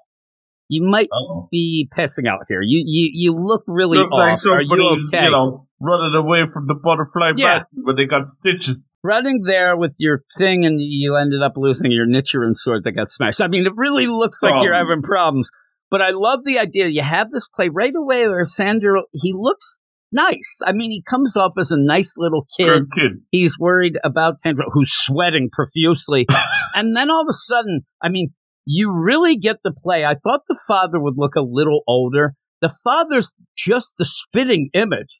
You 0.67 0.83
might 0.83 1.09
Uh-oh. 1.11 1.47
be 1.51 1.87
passing 1.91 2.27
out 2.27 2.39
here. 2.47 2.59
You, 2.63 2.83
you, 2.85 3.09
you 3.13 3.33
look 3.33 3.63
really 3.67 3.99
Look 3.99 4.11
off. 4.11 4.17
like 4.19 4.37
somebody's, 4.37 4.69
you 4.71 4.97
okay?" 5.13 5.25
you 5.25 5.31
know, 5.31 5.67
running 5.79 6.15
away 6.15 6.45
from 6.51 6.67
the 6.67 6.73
butterfly 6.75 7.33
Yeah. 7.37 7.59
bat 7.59 7.67
when 7.73 7.95
they 7.95 8.05
got 8.05 8.25
stitches. 8.25 8.89
running 9.03 9.41
there 9.43 9.77
with 9.77 9.95
your 9.99 10.23
thing 10.37 10.65
and 10.65 10.79
you 10.81 11.15
ended 11.15 11.41
up 11.43 11.53
losing 11.55 11.91
your 11.91 12.07
Nichirin 12.07 12.55
sword 12.55 12.83
that 12.85 12.93
got 12.93 13.09
smashed. 13.11 13.41
I 13.41 13.47
mean, 13.47 13.65
it 13.67 13.73
really 13.75 14.07
looks 14.07 14.41
like 14.41 14.61
you're 14.63 14.73
having 14.73 15.01
Problems. 15.01 15.07
problems. 15.07 15.49
But 15.91 16.01
I 16.01 16.09
love 16.11 16.39
the 16.43 16.57
idea. 16.57 16.87
You 16.87 17.03
have 17.03 17.29
this 17.29 17.47
play 17.47 17.69
right 17.69 17.93
away 17.95 18.27
where 18.27 18.43
Sandro, 18.43 19.03
he 19.13 19.33
looks 19.33 19.79
nice. 20.15 20.59
I 20.65 20.71
mean, 20.71 20.91
he 20.91 21.03
comes 21.03 21.35
off 21.37 21.53
as 21.59 21.71
a 21.71 21.79
nice 21.79 22.15
little 22.17 22.45
kid. 22.57 22.83
Kid. 22.93 23.11
He's 23.31 23.59
worried 23.59 23.97
about 24.03 24.39
Sandro, 24.39 24.65
who's 24.71 24.91
sweating 24.91 25.49
profusely. 25.51 26.25
and 26.75 26.95
then 26.95 27.11
all 27.11 27.21
of 27.21 27.27
a 27.29 27.33
sudden, 27.33 27.81
I 28.01 28.09
mean, 28.09 28.29
you 28.65 28.93
really 28.95 29.37
get 29.37 29.57
the 29.63 29.71
play. 29.71 30.05
I 30.05 30.15
thought 30.15 30.41
the 30.47 30.59
father 30.67 30.99
would 30.99 31.15
look 31.17 31.35
a 31.35 31.41
little 31.41 31.81
older. 31.87 32.33
The 32.61 32.73
father's 32.83 33.33
just 33.55 33.93
the 33.99 34.05
spitting 34.05 34.69
image 34.73 35.19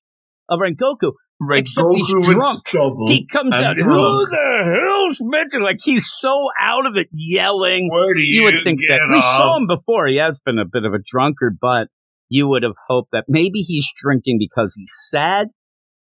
of 0.50 0.60
Rengoku. 0.60 1.12
Right, 1.38 1.64
Except 1.64 1.90
he's 1.94 2.08
drunk. 2.08 2.62
He 3.10 3.28
comes 3.28 3.54
out, 3.54 3.76
drunk. 3.76 3.78
who 3.78 4.26
the 4.32 4.78
hell's 4.80 5.18
mentioned? 5.22 5.66
Like 5.66 5.80
he's 5.84 6.08
so 6.10 6.48
out 6.60 6.86
of 6.86 6.96
it, 6.96 7.10
yelling. 7.12 7.90
Where 7.92 8.14
do 8.14 8.22
You 8.22 8.40
you, 8.40 8.44
would 8.46 8.64
think 8.64 8.80
that 8.88 9.02
we 9.12 9.20
saw 9.20 9.58
him 9.58 9.68
before. 9.68 10.08
He 10.08 10.16
has 10.16 10.40
been 10.40 10.60
a 10.60 10.66
bit 10.66 10.86
of 10.86 10.94
a 10.94 11.00
drunkard, 11.06 11.58
but 11.60 11.90
you 12.30 12.48
would 12.48 12.64
have 12.64 12.76
hoped 12.88 13.12
that 13.12 13.26
maybe 13.28 13.60
he's 13.60 13.88
drinking 13.96 14.38
because 14.40 14.74
he's 14.76 14.94
sad, 15.10 15.50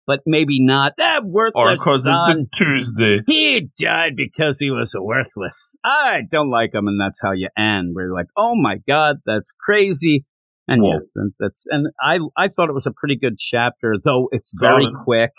but 0.07 0.21
maybe 0.27 0.63
not. 0.65 0.93
That 0.99 1.25
worthless 1.25 1.53
Or 1.55 1.73
because 1.73 2.05
son. 2.05 2.41
it's 2.51 2.61
a 2.61 2.65
Tuesday. 2.65 3.19
He 3.27 3.69
died 3.79 4.13
because 4.17 4.59
he 4.59 4.71
was 4.71 4.95
worthless. 4.99 5.77
I 5.85 6.23
don't 6.31 6.51
like 6.51 6.75
him, 6.75 6.87
and 6.89 7.01
that's 7.01 7.21
how 7.23 7.33
you 7.33 7.49
end. 7.57 7.91
Where 7.95 8.07
you're 8.07 8.15
like, 8.15 8.27
oh 8.37 8.55
my 8.57 8.77
god, 8.87 9.17
that's 9.25 9.53
crazy. 9.59 10.25
And 10.69 10.83
Whoa. 10.83 10.93
yeah, 10.93 10.99
that- 11.17 11.33
that's 11.39 11.67
and 11.71 11.89
I 12.03 12.19
I 12.37 12.49
thought 12.49 12.69
it 12.69 12.75
was 12.75 12.87
a 12.87 12.93
pretty 12.93 13.17
good 13.17 13.39
chapter, 13.39 13.95
though 14.05 14.29
it's 14.33 14.53
very 14.61 14.87
quick. 15.05 15.31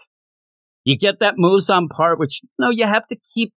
You 0.85 0.97
get 0.97 1.19
that 1.21 1.35
Muzan 1.37 1.87
part, 1.89 2.19
which 2.19 2.41
you 2.43 2.49
know 2.59 2.69
you 2.71 2.85
have 2.85 3.07
to 3.07 3.17
keep 3.33 3.53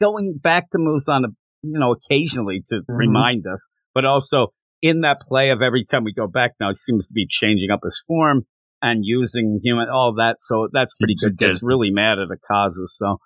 going 0.00 0.38
back 0.42 0.70
to 0.70 0.78
Muzan, 0.78 1.22
you 1.62 1.78
know, 1.78 1.92
occasionally 1.92 2.62
to 2.66 2.76
Mhm. 2.80 2.84
remind 2.88 3.44
us, 3.46 3.68
but 3.94 4.04
also 4.04 4.48
in 4.82 5.02
that 5.02 5.20
play 5.20 5.50
of 5.50 5.62
every 5.62 5.84
time 5.84 6.04
we 6.04 6.12
go 6.12 6.26
back 6.26 6.52
now, 6.60 6.68
he 6.68 6.74
seems 6.74 7.06
to 7.06 7.14
be 7.14 7.26
changing 7.28 7.70
up 7.70 7.80
his 7.84 8.02
form 8.06 8.42
and 8.82 9.04
using 9.04 9.60
human, 9.62 9.88
all 9.88 10.14
that. 10.18 10.36
So 10.40 10.68
that's 10.72 10.94
pretty 10.96 11.14
good. 11.22 11.38
Gets 11.38 11.66
really 11.66 11.90
mad 11.92 12.18
at 12.18 12.28
Akaza. 12.28 12.88
So 12.88 13.18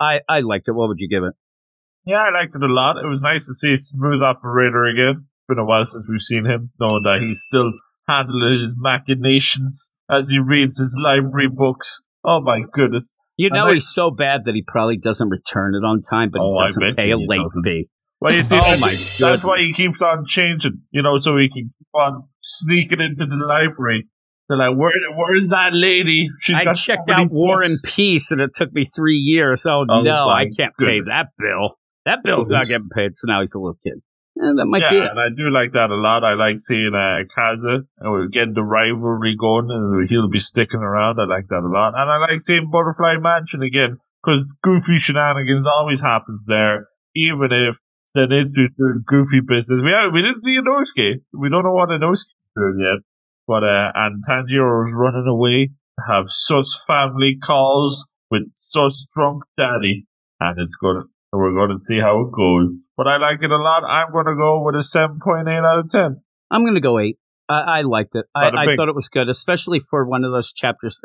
I, 0.00 0.20
I 0.28 0.40
liked 0.40 0.66
it. 0.68 0.72
What 0.72 0.88
would 0.88 0.98
you 0.98 1.08
give 1.08 1.22
it? 1.22 1.32
Yeah, 2.04 2.16
I 2.16 2.30
liked 2.32 2.54
it 2.54 2.62
a 2.62 2.66
lot. 2.66 2.98
It 2.98 3.06
was 3.06 3.20
nice 3.22 3.46
to 3.46 3.54
see 3.54 3.76
Smooth 3.76 4.22
Operator 4.22 4.84
again. 4.84 5.24
It's 5.24 5.46
been 5.48 5.58
a 5.58 5.64
while 5.64 5.84
since 5.84 6.06
we've 6.08 6.20
seen 6.20 6.44
him, 6.44 6.70
knowing 6.78 7.02
that 7.04 7.20
he's 7.26 7.42
still 7.42 7.72
handling 8.08 8.60
his 8.60 8.74
machinations 8.76 9.90
as 10.10 10.28
he 10.28 10.38
reads 10.38 10.76
his 10.78 11.00
library 11.02 11.48
books. 11.48 12.02
Oh 12.24 12.40
my 12.42 12.62
goodness. 12.72 13.14
You 13.36 13.50
know 13.50 13.64
like- 13.64 13.74
he's 13.74 13.88
so 13.88 14.10
bad 14.10 14.42
that 14.44 14.54
he 14.54 14.62
probably 14.66 14.96
doesn't 14.96 15.28
return 15.28 15.74
it 15.74 15.84
on 15.86 16.00
time, 16.02 16.30
but 16.30 16.40
Oh, 16.42 16.56
he 16.58 16.66
doesn't 16.66 16.96
pay 16.96 17.10
a 17.10 17.16
late 17.18 17.40
doesn't. 17.40 17.62
fee. 17.64 17.88
Well, 18.20 18.32
you 18.32 18.42
see, 18.42 18.56
Oh 18.56 18.60
that's, 18.60 18.80
my 18.80 19.26
that's 19.28 19.44
why 19.44 19.58
he 19.60 19.72
keeps 19.72 20.00
on 20.02 20.24
changing, 20.26 20.82
you 20.90 21.02
know, 21.02 21.18
so 21.18 21.36
he 21.36 21.48
can 21.48 21.72
keep 21.78 21.94
on 21.94 22.24
sneaking 22.40 23.00
into 23.00 23.26
the 23.26 23.36
library. 23.36 24.08
They're 24.48 24.58
like, 24.58 24.76
Where, 24.76 24.92
where's 25.14 25.48
that 25.50 25.72
lady? 25.74 26.28
She's 26.40 26.56
I 26.58 26.64
so 26.64 26.74
checked 26.74 27.08
many 27.08 27.24
out 27.24 27.30
War 27.30 27.62
and. 27.62 27.74
Peace, 27.84 28.30
and 28.30 28.40
it 28.40 28.50
took 28.54 28.72
me 28.72 28.84
three 28.84 29.16
years. 29.16 29.64
Oh, 29.66 29.84
Oh, 29.88 30.02
no, 30.02 30.28
I 30.28 30.46
can't 30.56 30.74
pay 30.78 31.00
that 31.06 31.28
bill. 31.38 31.78
That 32.06 32.22
bill's 32.22 32.50
not 32.50 32.66
getting 32.66 32.88
paid. 32.94 33.16
So 33.16 33.26
now 33.26 33.40
he's 33.40 33.54
a 33.54 33.58
little 33.58 33.78
kid. 33.82 34.02
Eh, 34.36 34.52
that 34.56 34.66
might 34.66 34.82
be 34.90 34.96
Yeah, 34.96 35.04
it. 35.04 35.10
and 35.12 35.20
I 35.20 35.28
do 35.34 35.48
like 35.48 35.72
that 35.72 35.90
a 35.90 35.94
lot. 35.94 36.24
I 36.24 36.34
like 36.34 36.56
seeing 36.60 36.90
uh, 36.92 37.24
Kaza, 37.34 37.86
and 37.98 38.10
we're 38.12 38.26
getting 38.28 38.52
the 38.52 38.62
rivalry 38.64 39.36
going, 39.38 39.68
and 39.70 40.08
he'll 40.08 40.28
be 40.28 40.40
sticking 40.40 40.80
around. 40.80 41.18
I 41.20 41.24
like 41.24 41.46
that 41.48 41.62
a 41.64 41.70
lot. 41.70 41.94
And 41.96 42.10
I 42.10 42.18
like 42.18 42.40
seeing 42.42 42.68
Butterfly 42.70 43.16
Mansion 43.20 43.62
again, 43.62 43.98
because 44.22 44.46
goofy 44.62 44.98
shenanigans 44.98 45.66
always 45.66 46.00
happens 46.00 46.44
there, 46.46 46.88
even 47.14 47.48
if 47.52 47.78
Zenitsu's 48.16 48.74
doing 48.74 49.02
goofy 49.06 49.40
business. 49.40 49.82
We 49.82 49.92
we 50.12 50.22
didn't 50.22 50.42
see 50.42 50.58
Inosuke. 50.58 51.22
We 51.32 51.48
don't 51.50 51.64
know 51.64 51.72
what 51.72 51.88
Inosuke's 51.90 52.26
doing 52.56 52.78
yet. 52.80 53.02
But, 53.46 53.62
uh, 53.62 53.92
and 53.94 54.24
Tanjiro's 54.24 54.94
running 54.94 55.26
away, 55.26 55.70
have 56.08 56.26
sus 56.28 56.80
family 56.86 57.38
calls 57.42 58.06
with 58.30 58.44
sus 58.52 59.06
drunk 59.14 59.42
daddy, 59.56 60.06
and 60.40 60.58
it's 60.58 60.76
good. 60.76 61.04
We're 61.32 61.52
going 61.52 61.70
to 61.70 61.76
see 61.76 61.98
how 61.98 62.20
it 62.20 62.32
goes. 62.32 62.86
But 62.96 63.06
I 63.06 63.18
like 63.18 63.42
it 63.42 63.50
a 63.50 63.56
lot. 63.56 63.84
I'm 63.84 64.12
going 64.12 64.26
to 64.26 64.36
go 64.36 64.62
with 64.62 64.76
a 64.76 64.78
7.8 64.78 65.48
out 65.64 65.80
of 65.80 65.90
10. 65.90 66.22
I'm 66.50 66.62
going 66.62 66.74
to 66.74 66.80
go 66.80 66.98
eight. 66.98 67.18
I, 67.48 67.78
I 67.78 67.82
liked 67.82 68.14
it. 68.14 68.24
I, 68.34 68.48
I 68.48 68.76
thought 68.76 68.88
it 68.88 68.94
was 68.94 69.08
good, 69.08 69.28
especially 69.28 69.80
for 69.80 70.06
one 70.06 70.24
of 70.24 70.32
those 70.32 70.52
chapters. 70.52 71.00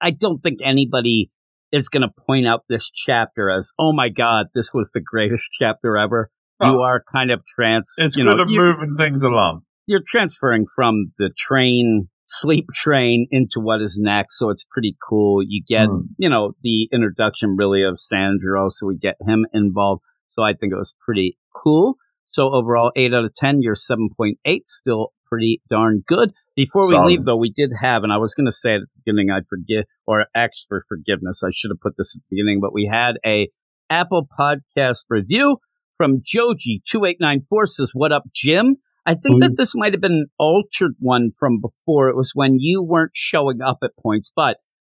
I 0.00 0.12
don't 0.12 0.40
think 0.42 0.60
anybody 0.62 1.30
is 1.72 1.88
going 1.88 2.02
to 2.02 2.12
point 2.26 2.46
out 2.46 2.64
this 2.68 2.90
chapter 2.90 3.50
as, 3.50 3.72
oh 3.78 3.92
my 3.92 4.08
God, 4.08 4.46
this 4.54 4.72
was 4.72 4.92
the 4.92 5.00
greatest 5.00 5.50
chapter 5.60 5.98
ever. 5.98 6.30
You 6.64 6.80
are 6.80 7.02
kind 7.12 7.30
of 7.30 7.42
trans, 7.54 7.92
It's 7.98 8.16
you 8.16 8.24
good 8.24 8.36
know, 8.36 8.44
you- 8.46 8.60
moving 8.60 8.96
things 8.96 9.22
along. 9.22 9.62
you're 9.86 10.02
transferring 10.06 10.64
from 10.74 11.10
the 11.18 11.30
train, 11.36 12.08
sleep 12.26 12.66
train 12.74 13.26
into 13.30 13.60
what 13.60 13.82
is 13.82 13.98
next. 14.00 14.38
So 14.38 14.48
it's 14.50 14.64
pretty 14.70 14.96
cool. 15.08 15.42
You 15.46 15.62
get, 15.66 15.86
Hmm. 15.88 16.02
you 16.18 16.28
know, 16.28 16.52
the 16.62 16.88
introduction 16.92 17.56
really 17.58 17.82
of 17.82 17.98
Sandro. 18.00 18.68
So 18.70 18.86
we 18.86 18.96
get 18.96 19.16
him 19.26 19.44
involved. 19.52 20.02
So 20.32 20.42
I 20.42 20.52
think 20.54 20.72
it 20.72 20.76
was 20.76 20.94
pretty 21.04 21.36
cool. 21.54 21.96
So 22.30 22.54
overall, 22.54 22.92
eight 22.96 23.12
out 23.12 23.24
of 23.24 23.34
10, 23.34 23.60
you're 23.60 23.74
7.8, 23.74 24.66
still 24.68 25.12
pretty 25.26 25.60
darn 25.68 26.02
good. 26.06 26.32
Before 26.56 26.82
we 26.86 26.94
Solid. 26.94 27.06
leave 27.06 27.24
though, 27.24 27.36
we 27.36 27.50
did 27.50 27.70
have, 27.80 28.04
and 28.04 28.12
I 28.12 28.16
was 28.18 28.34
going 28.34 28.46
to 28.46 28.52
say 28.52 28.74
at 28.76 28.80
the 28.82 28.86
beginning, 29.04 29.30
I'd 29.30 29.48
forgive 29.48 29.84
or 30.06 30.26
ask 30.34 30.52
for 30.68 30.82
forgiveness. 30.88 31.42
I 31.44 31.50
should 31.54 31.70
have 31.70 31.80
put 31.80 31.96
this 31.98 32.14
at 32.16 32.22
the 32.22 32.36
beginning, 32.36 32.60
but 32.60 32.72
we 32.72 32.86
had 32.90 33.16
a 33.26 33.48
Apple 33.90 34.26
podcast 34.38 35.04
review 35.10 35.58
from 36.02 36.20
Joji2894 36.22 37.68
says, 37.68 37.92
What 37.94 38.10
up, 38.10 38.24
Jim? 38.34 38.76
I 39.06 39.14
think 39.14 39.40
that 39.40 39.56
this 39.56 39.72
might 39.76 39.92
have 39.92 40.00
been 40.00 40.12
an 40.12 40.26
altered 40.36 40.94
one 40.98 41.30
from 41.38 41.60
before. 41.60 42.08
It 42.08 42.16
was 42.16 42.32
when 42.34 42.56
you 42.58 42.82
weren't 42.82 43.12
showing 43.14 43.60
up 43.60 43.78
at 43.84 43.92
points, 44.02 44.32
but 44.34 44.56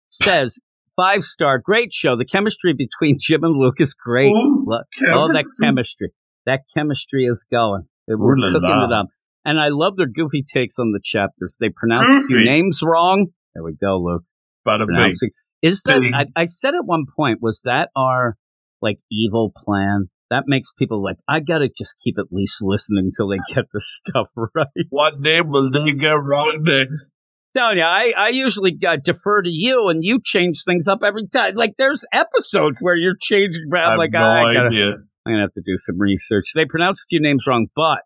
says, 0.09 0.57
Five 0.95 1.23
star, 1.23 1.59
great 1.59 1.93
show. 1.93 2.15
The 2.15 2.25
chemistry 2.25 2.73
between 2.73 3.17
Jim 3.19 3.43
and 3.43 3.55
Luke 3.55 3.79
is 3.79 3.93
great. 3.93 4.31
Ooh, 4.31 4.63
Look, 4.65 4.87
Oh, 5.13 5.27
that 5.31 5.45
chemistry. 5.61 6.09
That 6.47 6.61
chemistry 6.75 7.25
is 7.25 7.45
going. 7.51 7.83
We're 8.07 8.37
Ooh 8.37 8.51
cooking 8.51 8.61
la. 8.69 8.85
it 8.85 8.91
up. 8.93 9.07
And 9.43 9.59
I 9.59 9.67
love 9.69 9.95
their 9.97 10.07
goofy 10.07 10.43
takes 10.43 10.79
on 10.79 10.91
the 10.91 11.01
chapters. 11.03 11.57
They 11.59 11.69
pronounce 11.69 12.25
few 12.25 12.43
names 12.43 12.81
wrong. 12.83 13.27
There 13.53 13.63
we 13.63 13.75
go, 13.79 13.97
Luke. 13.97 14.23
Bada 14.67 14.87
bing. 14.87 14.95
Pronouncing. 14.95 15.29
Is 15.61 15.83
that, 15.83 16.01
I, 16.35 16.41
I 16.41 16.45
said 16.45 16.73
at 16.73 16.85
one 16.85 17.05
point, 17.15 17.39
was 17.41 17.61
that 17.65 17.89
our 17.95 18.37
like 18.81 18.97
evil 19.11 19.51
plan? 19.55 20.09
That 20.29 20.43
makes 20.47 20.71
people 20.71 21.03
like, 21.03 21.17
I 21.27 21.39
gotta 21.39 21.69
just 21.69 21.95
keep 22.03 22.17
at 22.17 22.31
least 22.31 22.61
listening 22.61 23.11
till 23.15 23.27
they 23.27 23.37
get 23.53 23.65
the 23.71 23.79
stuff 23.79 24.29
right. 24.55 24.67
What 24.89 25.19
name 25.19 25.49
will 25.49 25.71
they 25.71 25.93
get 25.93 26.09
wrong 26.09 26.63
next? 26.63 27.11
Telling 27.55 27.77
you, 27.77 27.83
I, 27.83 28.13
I 28.17 28.29
usually 28.29 28.77
uh, 28.85 28.97
defer 28.97 29.41
to 29.41 29.49
you 29.49 29.87
and 29.87 30.03
you 30.03 30.19
change 30.21 30.63
things 30.65 30.87
up 30.87 30.99
every 31.05 31.27
time. 31.27 31.53
Like 31.53 31.75
there's 31.77 32.03
episodes 32.11 32.79
where 32.81 32.97
you're 32.97 33.15
changing 33.19 33.69
I 33.71 33.75
around 33.75 33.97
like, 33.97 34.11
no 34.11 34.19
"Ah, 34.19 34.43
I 34.43 34.53
gotta, 34.53 34.67
idea. 34.67 34.91
I'm 35.25 35.33
gonna 35.33 35.41
have 35.41 35.53
to 35.53 35.61
do 35.65 35.77
some 35.77 35.99
research. 35.99 36.47
They 36.53 36.65
pronounce 36.65 37.01
a 37.01 37.07
few 37.09 37.21
names 37.21 37.45
wrong, 37.47 37.67
but 37.75 37.99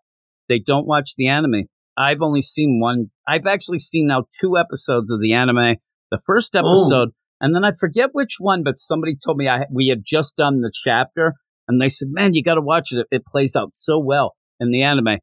they 0.48 0.58
don't 0.58 0.86
watch 0.86 1.12
the 1.16 1.26
anime. 1.26 1.64
I've 1.96 2.22
only 2.22 2.42
seen 2.42 2.80
one. 2.80 3.10
I've 3.26 3.46
actually 3.46 3.78
seen 3.78 4.06
now 4.06 4.24
two 4.40 4.56
episodes 4.56 5.10
of 5.10 5.20
the 5.20 5.32
anime. 5.32 5.76
The 6.10 6.22
first 6.26 6.56
episode, 6.56 7.10
and 7.40 7.54
then 7.54 7.64
I 7.64 7.70
forget 7.78 8.10
which 8.12 8.36
one, 8.38 8.62
but 8.64 8.78
somebody 8.78 9.16
told 9.16 9.36
me 9.36 9.48
I 9.48 9.66
we 9.70 9.88
had 9.88 10.02
just 10.04 10.36
done 10.36 10.60
the 10.60 10.72
chapter, 10.84 11.34
and 11.70 11.80
they 11.80 11.88
said, 11.88 12.08
"Man, 12.10 12.34
you 12.34 12.42
got 12.42 12.54
to 12.56 12.60
watch 12.60 12.88
it. 12.92 13.06
It 13.10 13.24
plays 13.24 13.54
out 13.56 13.70
so 13.74 13.98
well 13.98 14.34
in 14.58 14.70
the 14.70 14.82
anime." 14.82 15.18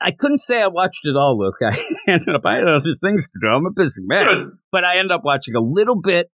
I 0.00 0.10
couldn't 0.10 0.38
say 0.38 0.62
I 0.62 0.66
watched 0.66 1.00
it 1.04 1.16
all, 1.16 1.38
Luke. 1.38 1.56
I 1.62 1.76
ended 2.06 2.34
up 2.34 2.42
I 2.44 2.56
had 2.56 2.68
other 2.68 2.94
things 3.00 3.28
to 3.28 3.38
do. 3.42 3.48
I'm 3.48 3.66
a 3.66 3.70
busy 3.72 4.02
man, 4.04 4.26
Good. 4.26 4.58
but 4.70 4.84
I 4.84 4.98
end 4.98 5.10
up 5.10 5.22
watching 5.24 5.54
a 5.54 5.60
little 5.60 5.98
bit, 6.00 6.28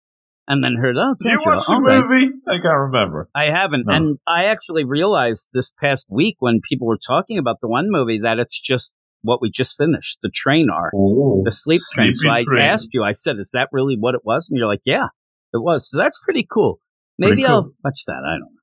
and 0.48 0.64
then 0.64 0.76
heard, 0.80 0.96
oh, 0.98 1.14
Did 1.20 1.30
you 1.32 1.38
watch 1.44 1.66
the 1.66 1.74
right. 1.74 1.98
movie? 2.08 2.32
I 2.48 2.58
can't 2.60 2.78
remember. 2.92 3.28
I 3.34 3.44
haven't. 3.50 3.84
No. 3.86 3.94
And 3.94 4.18
I 4.26 4.46
actually 4.46 4.84
realized 4.84 5.48
this 5.52 5.72
past 5.80 6.06
week 6.10 6.36
when 6.40 6.60
people 6.62 6.86
were 6.86 6.98
talking 6.98 7.38
about 7.38 7.56
the 7.60 7.68
one 7.68 7.86
movie 7.90 8.20
that 8.20 8.38
it's 8.38 8.58
just 8.58 8.94
what 9.22 9.40
we 9.40 9.50
just 9.50 9.76
finished, 9.78 10.18
the 10.22 10.28
train 10.34 10.68
arc, 10.70 10.92
Oh, 10.94 11.42
the 11.44 11.50
sleep 11.50 11.80
train. 11.94 12.14
So 12.14 12.28
I 12.28 12.44
Train. 12.44 12.62
asked 12.62 12.90
you, 12.92 13.02
I 13.02 13.12
said, 13.12 13.36
is 13.38 13.50
that 13.54 13.68
really 13.72 13.96
what 13.98 14.14
it 14.14 14.20
was? 14.22 14.48
And 14.50 14.58
you're 14.58 14.66
like, 14.68 14.82
yeah, 14.84 15.06
it 15.54 15.62
was. 15.62 15.88
So 15.90 15.96
that's 15.98 16.18
pretty 16.24 16.46
cool. 16.50 16.78
Maybe 17.18 17.30
Pretty 17.30 17.44
cool. 17.44 17.54
I'll 17.54 17.70
watch 17.84 18.00
that. 18.06 18.16
I 18.26 18.32
don't 18.38 18.40
know. 18.40 18.53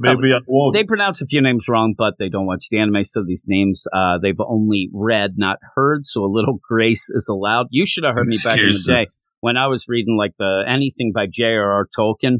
Maybe 0.00 0.32
I 0.34 0.40
won't. 0.46 0.74
They 0.74 0.84
pronounce 0.84 1.20
a 1.20 1.26
few 1.26 1.40
names 1.42 1.66
wrong, 1.68 1.94
but 1.96 2.14
they 2.18 2.28
don't 2.28 2.46
watch 2.46 2.66
the 2.70 2.78
anime. 2.78 3.04
So 3.04 3.22
these 3.24 3.44
names, 3.46 3.86
uh, 3.92 4.18
they've 4.22 4.40
only 4.40 4.88
read, 4.92 5.34
not 5.36 5.58
heard. 5.76 6.06
So 6.06 6.24
a 6.24 6.30
little 6.32 6.58
grace 6.68 7.08
is 7.10 7.28
allowed. 7.30 7.66
You 7.70 7.86
should 7.86 8.04
have 8.04 8.14
heard 8.14 8.28
me 8.28 8.36
back 8.42 8.58
in 8.58 8.66
the 8.68 8.84
day 8.86 9.04
when 9.40 9.56
I 9.56 9.66
was 9.68 9.84
reading 9.88 10.16
like 10.18 10.32
the 10.38 10.64
anything 10.66 11.12
by 11.14 11.26
J.R.R. 11.30 11.86
Tolkien, 11.96 12.38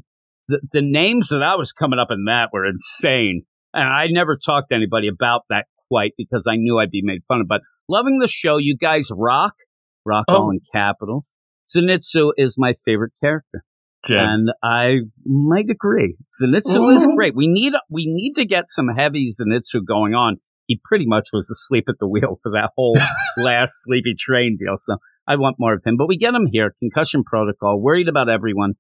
the, 0.49 0.61
the 0.73 0.83
names 0.83 1.29
that 1.29 1.43
I 1.43 1.57
was 1.57 1.73
coming 1.73 1.99
up 1.99 2.09
in 2.11 2.25
that 2.25 2.49
were 2.53 2.67
insane. 2.67 3.43
And 3.75 3.85
I 3.89 4.07
never 4.11 4.37
talked 4.37 4.71
to 4.71 4.75
anybody 4.75 5.09
about 5.09 5.43
that 5.51 5.67
quite 5.89 6.13
because 6.17 6.47
I 6.49 6.57
knew 6.57 6.79
I'd 6.79 6.91
be 6.91 7.03
made 7.05 7.21
fun 7.29 7.41
of. 7.41 7.47
But 7.49 7.61
loving 7.89 8.19
the 8.19 8.29
show, 8.29 8.57
you 8.57 8.77
guys 8.77 9.09
rock, 9.13 9.55
rock 10.05 10.25
Oh. 10.29 10.35
all 10.35 10.51
in 10.51 10.61
capitals. 10.73 11.37
Zenitsu 11.75 12.33
is 12.37 12.57
my 12.59 12.75
favorite 12.85 13.13
character, 13.23 13.63
Jen. 14.07 14.19
and 14.19 14.51
I 14.63 15.01
might 15.25 15.69
agree. 15.71 16.17
Zenitsu 16.43 16.95
is 16.95 17.07
great. 17.15 17.35
We 17.35 17.49
need 17.49 17.75
we 17.91 18.07
need 18.07 18.35
to 18.35 18.45
get 18.45 18.65
some 18.69 18.89
heavy 18.89 19.31
Zenitsu 19.31 19.85
going 19.87 20.15
on. 20.15 20.37
He 20.67 20.81
pretty 20.85 21.07
much 21.07 21.29
was 21.33 21.51
asleep 21.51 21.85
at 21.89 21.97
the 21.99 22.09
wheel 22.09 22.37
for 22.43 22.53
that 22.53 22.71
whole 22.77 22.97
last 23.37 23.83
sleepy 23.83 24.15
train 24.19 24.57
deal. 24.59 24.75
So 24.77 24.97
I 25.27 25.37
want 25.37 25.57
more 25.59 25.75
of 25.75 25.83
him, 25.85 25.97
but 25.97 26.09
we 26.09 26.17
get 26.17 26.35
him 26.35 26.47
here. 26.51 26.75
Concussion 26.79 27.25
protocol, 27.25 27.81
worried 27.81 28.09
about 28.09 28.29
everyone, 28.29 28.75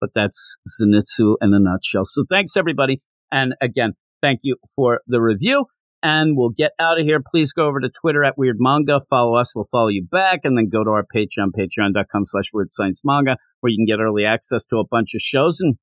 but 0.00 0.10
that's 0.14 0.56
Zenitsu 0.68 1.36
in 1.40 1.52
a 1.52 1.58
nutshell. 1.58 2.04
So 2.04 2.24
thanks 2.28 2.56
everybody. 2.56 3.02
And 3.30 3.54
again, 3.60 3.92
thank 4.20 4.40
you 4.42 4.56
for 4.76 5.00
the 5.06 5.20
review. 5.20 5.66
And 6.02 6.36
we'll 6.36 6.50
get 6.50 6.72
out 6.80 6.98
of 6.98 7.06
here. 7.06 7.20
Please 7.24 7.52
go 7.52 7.66
over 7.66 7.78
to 7.80 7.88
Twitter 7.88 8.24
at 8.24 8.36
Weird 8.36 8.56
Manga. 8.58 9.00
Follow 9.08 9.36
us. 9.36 9.54
We'll 9.54 9.66
follow 9.70 9.88
you 9.88 10.04
back. 10.04 10.40
And 10.44 10.58
then 10.58 10.68
go 10.68 10.82
to 10.82 10.90
our 10.90 11.04
Patreon, 11.04 11.50
patreon.com 11.56 12.22
slash 12.26 12.46
Weird 12.52 12.72
Science 12.72 13.02
Manga, 13.04 13.36
where 13.60 13.70
you 13.70 13.76
can 13.78 13.86
get 13.86 14.02
early 14.02 14.24
access 14.24 14.64
to 14.66 14.78
a 14.78 14.84
bunch 14.90 15.14
of 15.14 15.20
shows 15.20 15.60
and 15.60 15.76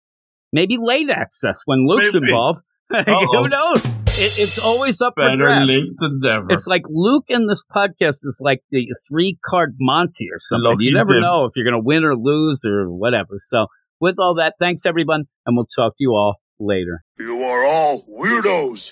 maybe 0.51 0.77
late 0.79 1.09
access 1.09 1.61
when 1.65 1.85
Luke's 1.85 2.13
Maybe. 2.13 2.27
involved. 2.27 2.61
Who 2.89 3.47
knows? 3.47 3.85
It, 3.85 4.39
it's 4.39 4.59
always 4.59 4.99
up 4.99 5.13
for 5.15 5.23
Better 5.23 5.37
grabs. 5.45 5.67
late 5.67 5.91
than 5.99 6.19
never. 6.21 6.47
It's 6.49 6.67
like 6.67 6.81
Luke 6.89 7.25
in 7.29 7.45
this 7.45 7.63
podcast 7.73 8.25
is 8.25 8.39
like 8.43 8.61
the 8.71 8.87
three 9.07 9.37
card 9.45 9.75
Monty 9.79 10.27
or 10.33 10.39
something. 10.39 10.71
Lucky 10.71 10.83
you 10.85 10.93
never 10.93 11.13
Tim. 11.13 11.21
know 11.21 11.45
if 11.45 11.51
you're 11.55 11.63
going 11.69 11.81
to 11.81 11.85
win 11.85 12.03
or 12.03 12.15
lose 12.17 12.65
or 12.65 12.87
whatever. 12.91 13.35
So, 13.37 13.67
with 14.01 14.15
all 14.19 14.33
that, 14.35 14.55
thanks 14.59 14.85
everyone, 14.85 15.25
and 15.45 15.55
we'll 15.55 15.67
talk 15.67 15.91
to 15.93 15.97
you 16.03 16.11
all 16.11 16.37
later. 16.59 17.03
You 17.19 17.43
are 17.43 17.63
all 17.65 18.03
weirdos. 18.09 18.91